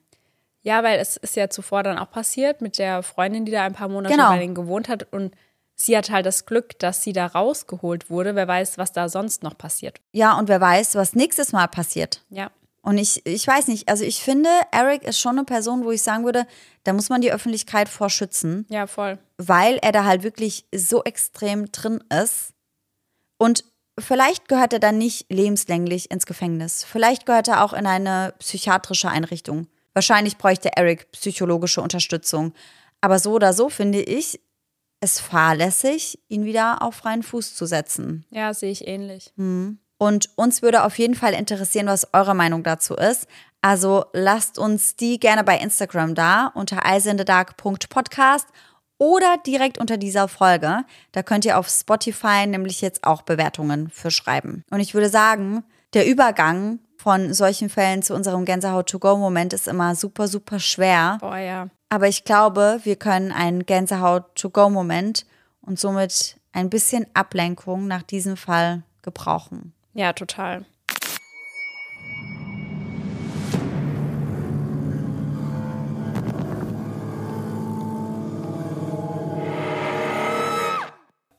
[0.62, 3.72] Ja, weil es ist ja zuvor dann auch passiert mit der Freundin, die da ein
[3.74, 4.30] paar Monate Genau.
[4.30, 5.12] bei denen gewohnt hat.
[5.12, 5.34] Und
[5.74, 8.34] sie hat halt das Glück, dass sie da rausgeholt wurde.
[8.34, 10.00] Wer weiß, was da sonst noch passiert.
[10.12, 12.24] Ja, und wer weiß, was nächstes Mal passiert.
[12.30, 12.50] Ja.
[12.82, 16.02] Und ich, ich weiß nicht, also ich finde, Eric ist schon eine Person, wo ich
[16.02, 16.46] sagen würde,
[16.84, 19.18] da muss man die Öffentlichkeit vor schützen, Ja, voll.
[19.38, 22.52] weil er da halt wirklich so extrem drin ist.
[23.38, 23.64] Und
[23.98, 26.84] vielleicht gehört er dann nicht lebenslänglich ins Gefängnis.
[26.84, 29.68] Vielleicht gehört er auch in eine psychiatrische Einrichtung.
[29.94, 32.52] Wahrscheinlich bräuchte Eric psychologische Unterstützung.
[33.00, 34.40] Aber so oder so finde ich
[35.00, 38.24] es fahrlässig, ihn wieder auf freien Fuß zu setzen.
[38.30, 39.32] Ja, sehe ich ähnlich.
[39.98, 43.26] Und uns würde auf jeden Fall interessieren, was eure Meinung dazu ist.
[43.62, 48.46] Also lasst uns die gerne bei Instagram da unter eisenthedark.podcast
[48.98, 50.84] oder direkt unter dieser Folge.
[51.12, 54.64] Da könnt ihr auf Spotify nämlich jetzt auch Bewertungen für schreiben.
[54.70, 60.28] Und ich würde sagen, der Übergang von solchen Fällen zu unserem Gänsehaut-to-go-Moment ist immer super,
[60.28, 61.18] super schwer.
[61.20, 61.68] Boah, ja.
[61.88, 65.24] Aber ich glaube, wir können einen Gänsehaut-to-go-Moment
[65.60, 69.72] und somit ein bisschen Ablenkung nach diesem Fall gebrauchen.
[69.94, 70.64] Ja, total.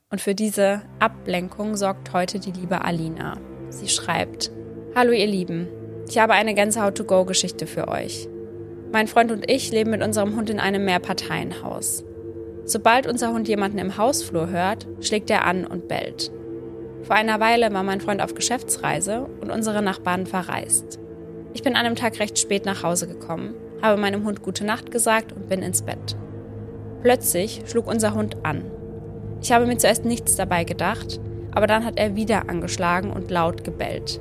[0.09, 3.37] Und für diese Ablenkung sorgt heute die liebe Alina.
[3.69, 4.51] Sie schreibt:
[4.95, 5.67] Hallo ihr Lieben,
[6.07, 8.29] ich habe eine Gänsehaut-to-go-Geschichte für euch.
[8.93, 12.05] Mein Freund und ich leben mit unserem Hund in einem Mehrparteienhaus.
[12.63, 16.31] Sobald unser Hund jemanden im Hausflur hört, schlägt er an und bellt.
[17.03, 20.99] Vor einer Weile war mein Freund auf Geschäftsreise und unsere Nachbarn verreist.
[21.53, 24.89] Ich bin an einem Tag recht spät nach Hause gekommen, habe meinem Hund gute Nacht
[24.89, 26.15] gesagt und bin ins Bett.
[27.01, 28.71] Plötzlich schlug unser Hund an.
[29.41, 31.19] Ich habe mir zuerst nichts dabei gedacht,
[31.51, 34.19] aber dann hat er wieder angeschlagen und laut gebellt.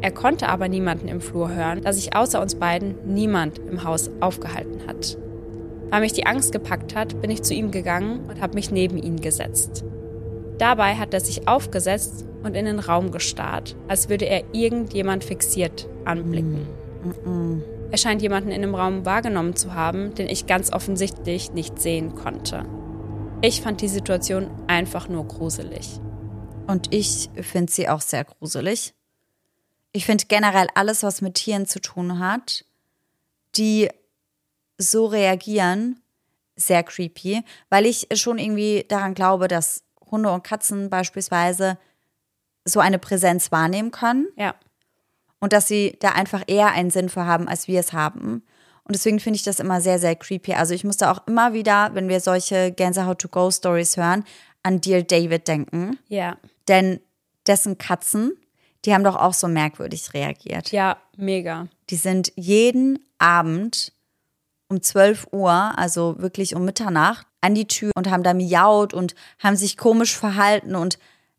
[0.00, 4.10] Er konnte aber niemanden im Flur hören, da sich außer uns beiden niemand im Haus
[4.20, 5.16] aufgehalten hat.
[5.90, 8.96] Weil mich die Angst gepackt hat, bin ich zu ihm gegangen und habe mich neben
[8.96, 9.84] ihn gesetzt.
[10.58, 15.88] Dabei hat er sich aufgesetzt und in den Raum gestarrt, als würde er irgendjemand fixiert
[16.04, 16.66] anblicken.
[17.90, 22.14] Er scheint jemanden in dem Raum wahrgenommen zu haben, den ich ganz offensichtlich nicht sehen
[22.14, 22.64] konnte.
[23.42, 25.98] Ich fand die Situation einfach nur gruselig.
[26.66, 28.94] Und ich finde sie auch sehr gruselig.
[29.92, 32.64] Ich finde generell alles, was mit Tieren zu tun hat,
[33.56, 33.88] die
[34.78, 36.00] so reagieren,
[36.56, 41.78] sehr creepy, weil ich schon irgendwie daran glaube, dass Hunde und Katzen beispielsweise
[42.64, 44.54] so eine Präsenz wahrnehmen können Ja.
[45.40, 48.44] und dass sie da einfach eher einen Sinn für haben, als wir es haben.
[48.84, 50.54] Und deswegen finde ich das immer sehr, sehr creepy.
[50.54, 54.24] Also ich musste auch immer wieder, wenn wir solche Gänsehaut-to-go-Stories hören,
[54.62, 55.98] an Dear David denken.
[56.08, 56.36] Ja.
[56.68, 57.00] Denn
[57.46, 58.32] dessen Katzen,
[58.84, 60.72] die haben doch auch so merkwürdig reagiert.
[60.72, 61.68] Ja, mega.
[61.90, 63.92] Die sind jeden Abend
[64.68, 69.14] um 12 Uhr, also wirklich um Mitternacht, an die Tür und haben da miaut und
[69.38, 70.98] haben sich komisch verhalten und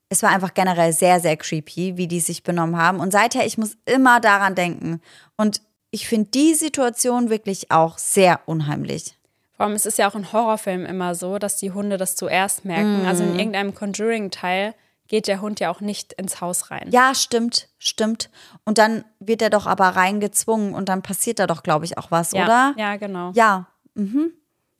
[0.09, 2.99] es war einfach generell sehr, sehr creepy, wie die sich benommen haben.
[2.99, 5.01] Und seither, ich muss immer daran denken.
[5.37, 5.61] Und
[5.93, 9.15] ich finde die Situation wirklich auch sehr unheimlich.
[9.55, 12.65] Vor allem, es ist ja auch in Horrorfilmen immer so, dass die Hunde das zuerst
[12.65, 13.05] merken.
[13.05, 14.73] Also in irgendeinem Conjuring-Teil
[15.07, 16.89] geht der Hund ja auch nicht ins Haus rein.
[16.89, 18.31] Ja, stimmt, stimmt.
[18.65, 22.09] Und dann wird er doch aber reingezwungen und dann passiert da doch, glaube ich, auch
[22.09, 22.43] was, ja.
[22.43, 22.73] oder?
[22.75, 23.31] Ja, genau.
[23.35, 23.67] Ja.
[23.93, 24.31] Mhm.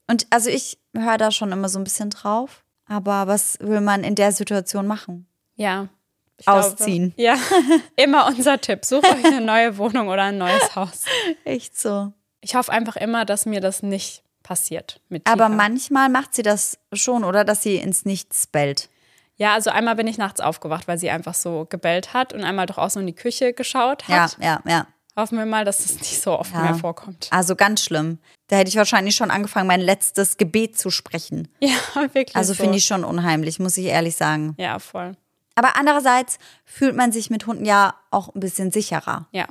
[0.08, 2.64] Und also ich höre da schon immer so ein bisschen drauf.
[2.88, 5.28] Aber was will man in der Situation machen?
[5.56, 5.90] Ja.
[6.38, 7.14] Ich Ausziehen.
[7.16, 7.22] Glaube,
[7.98, 8.86] ja, immer unser Tipp.
[8.86, 11.04] Sucht euch eine neue Wohnung oder ein neues Haus.
[11.46, 12.12] Echt so.
[12.42, 15.50] Ich hoffe einfach immer, dass mir das nicht passiert mit Aber Tika.
[15.56, 17.46] manchmal macht sie das schon, oder?
[17.46, 18.90] Dass sie ins Nichts bellt.
[19.36, 22.66] Ja, also einmal bin ich nachts aufgewacht, weil sie einfach so gebellt hat und einmal
[22.66, 24.38] doch auch so in die Küche geschaut Ja, hat.
[24.42, 24.88] ja, ja.
[25.16, 26.62] Hoffen wir mal, dass es nicht so oft Ja.
[26.62, 27.28] mehr vorkommt.
[27.32, 28.18] Also ganz schlimm.
[28.48, 31.48] Da hätte ich wahrscheinlich schon angefangen, mein letztes Gebet zu sprechen.
[31.60, 31.70] Ja,
[32.14, 32.36] wirklich.
[32.36, 32.62] Also so.
[32.64, 34.56] finde ich schon unheimlich, muss ich ehrlich sagen.
[34.58, 35.16] Ja, voll.
[35.56, 39.28] Aber andererseits fühlt man sich mit Hunden ja auch ein bisschen sicherer.
[39.32, 39.48] Ja,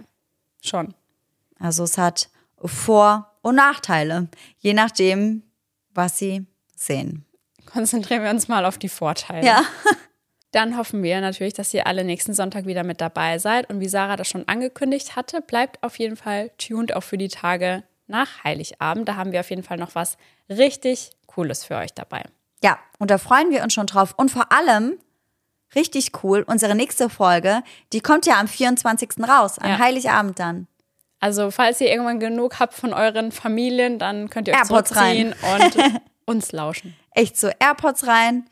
[0.61, 0.95] schon.
[1.59, 2.29] Also es hat
[2.65, 4.29] Vor- und Nachteile,
[4.59, 5.43] je nachdem,
[5.95, 7.25] was sie sehen.
[7.67, 9.47] Konzentrieren wir uns mal auf die Vorteile.
[9.47, 9.63] Ja.
[10.53, 13.71] Dann hoffen wir natürlich, dass ihr alle nächsten Sonntag wieder mit dabei seid.
[13.71, 17.29] Und wie Sarah das schon angekündigt hatte, bleibt auf jeden Fall tuned auch für die
[17.29, 19.09] Tage nach Heiligabend.
[19.09, 20.19] Da haben wir auf jeden Fall noch was
[20.51, 22.25] richtig Cooles für euch dabei.
[22.63, 24.13] Ja, und da freuen wir uns schon drauf.
[24.17, 24.99] Und vor allem,
[25.75, 27.63] richtig cool, unsere nächste Folge,
[27.93, 29.11] die kommt ja am 24.
[29.29, 29.79] raus, Ja.
[29.79, 30.67] Heiligabend dann.
[31.21, 35.35] Also, falls ihr irgendwann genug habt von euren Familien, dann könnt ihr euch AirPods zurückziehen
[35.55, 36.97] und uns lauschen.
[37.13, 38.49] Echt so AirPods rein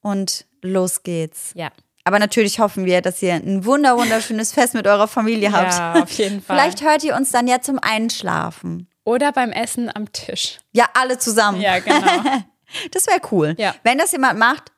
[0.00, 1.50] und los geht's.
[1.54, 1.70] Ja.
[2.04, 5.72] Aber natürlich hoffen wir, dass ihr ein wunder wunderschönes Fest mit eurer Familie habt.
[5.74, 6.56] Ja, auf jeden Fall.
[6.56, 8.88] Vielleicht hört ihr uns dann ja zum Einschlafen.
[9.04, 10.58] Oder beim Essen am Tisch.
[10.72, 11.60] Ja, alle zusammen.
[11.60, 12.06] Ja, genau.
[12.92, 13.56] Das wäre cool.
[13.58, 13.74] Ja.
[13.82, 14.70] Wenn das jemand macht,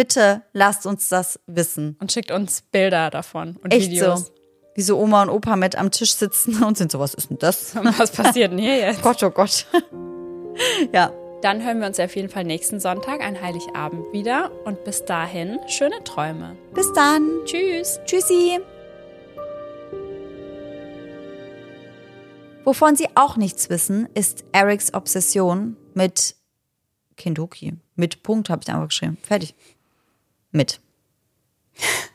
[0.00, 1.98] bitte lasst uns das wissen.
[2.00, 4.28] Und schickt uns Bilder davon und Echt Videos.
[4.28, 4.32] so.
[4.74, 7.36] Wie so Oma und Opa mit am Tisch sitzen und sind so, was ist denn
[7.36, 7.76] das?
[7.98, 9.02] Was passiert denn hier jetzt?
[9.02, 9.66] Gott, oh Gott.
[10.94, 11.12] ja.
[11.42, 14.50] Dann hören wir uns auf jeden Fall nächsten Sonntag, ein Heiligabend, wieder.
[14.64, 16.56] Und bis dahin, schöne Träume.
[16.72, 17.28] Bis dann.
[17.44, 18.00] Tschüss.
[18.06, 18.58] Tschüssi.
[22.64, 26.36] Wovon Sie auch nichts wissen, ist Erics Obsession mit
[27.16, 27.74] Kentucky.
[27.96, 29.18] Mit Punkt habe ich einfach geschrieben.
[29.22, 29.54] Fertig.
[30.52, 30.80] Mit.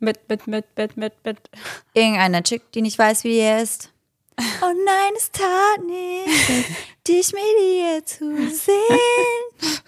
[0.00, 1.50] Mit, mit, mit, mit, mit, mit.
[1.92, 3.92] Irgendeiner Chick, die nicht weiß, wie er ist.
[4.62, 6.68] Oh nein, es tat nicht,
[7.08, 9.80] dich mit ihr zu sehen.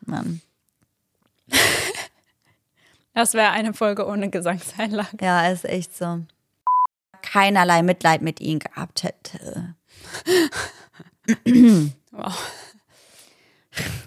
[0.00, 0.40] Mann.
[3.12, 5.24] Das wäre eine Folge ohne Gesangseinlage.
[5.24, 6.26] Ja, ist echt so.
[7.22, 9.76] Keinerlei Mitleid mit ihm gehabt hätte.
[12.10, 12.52] Wow.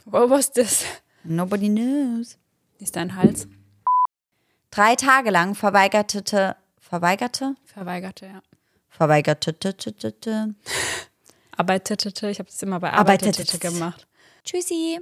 [0.03, 0.85] What was this?
[1.23, 2.37] Nobody knows.
[2.79, 3.47] Ist dein Hals?
[4.71, 8.41] Drei Tage lang verweigerte, verweigerte, Verweigerte, ja.
[8.89, 9.53] verweigerte,
[11.55, 12.91] Arbeitete, ich habe das immer bei.
[12.93, 14.07] Arbeitete gemacht.
[14.43, 14.99] Tschüssi.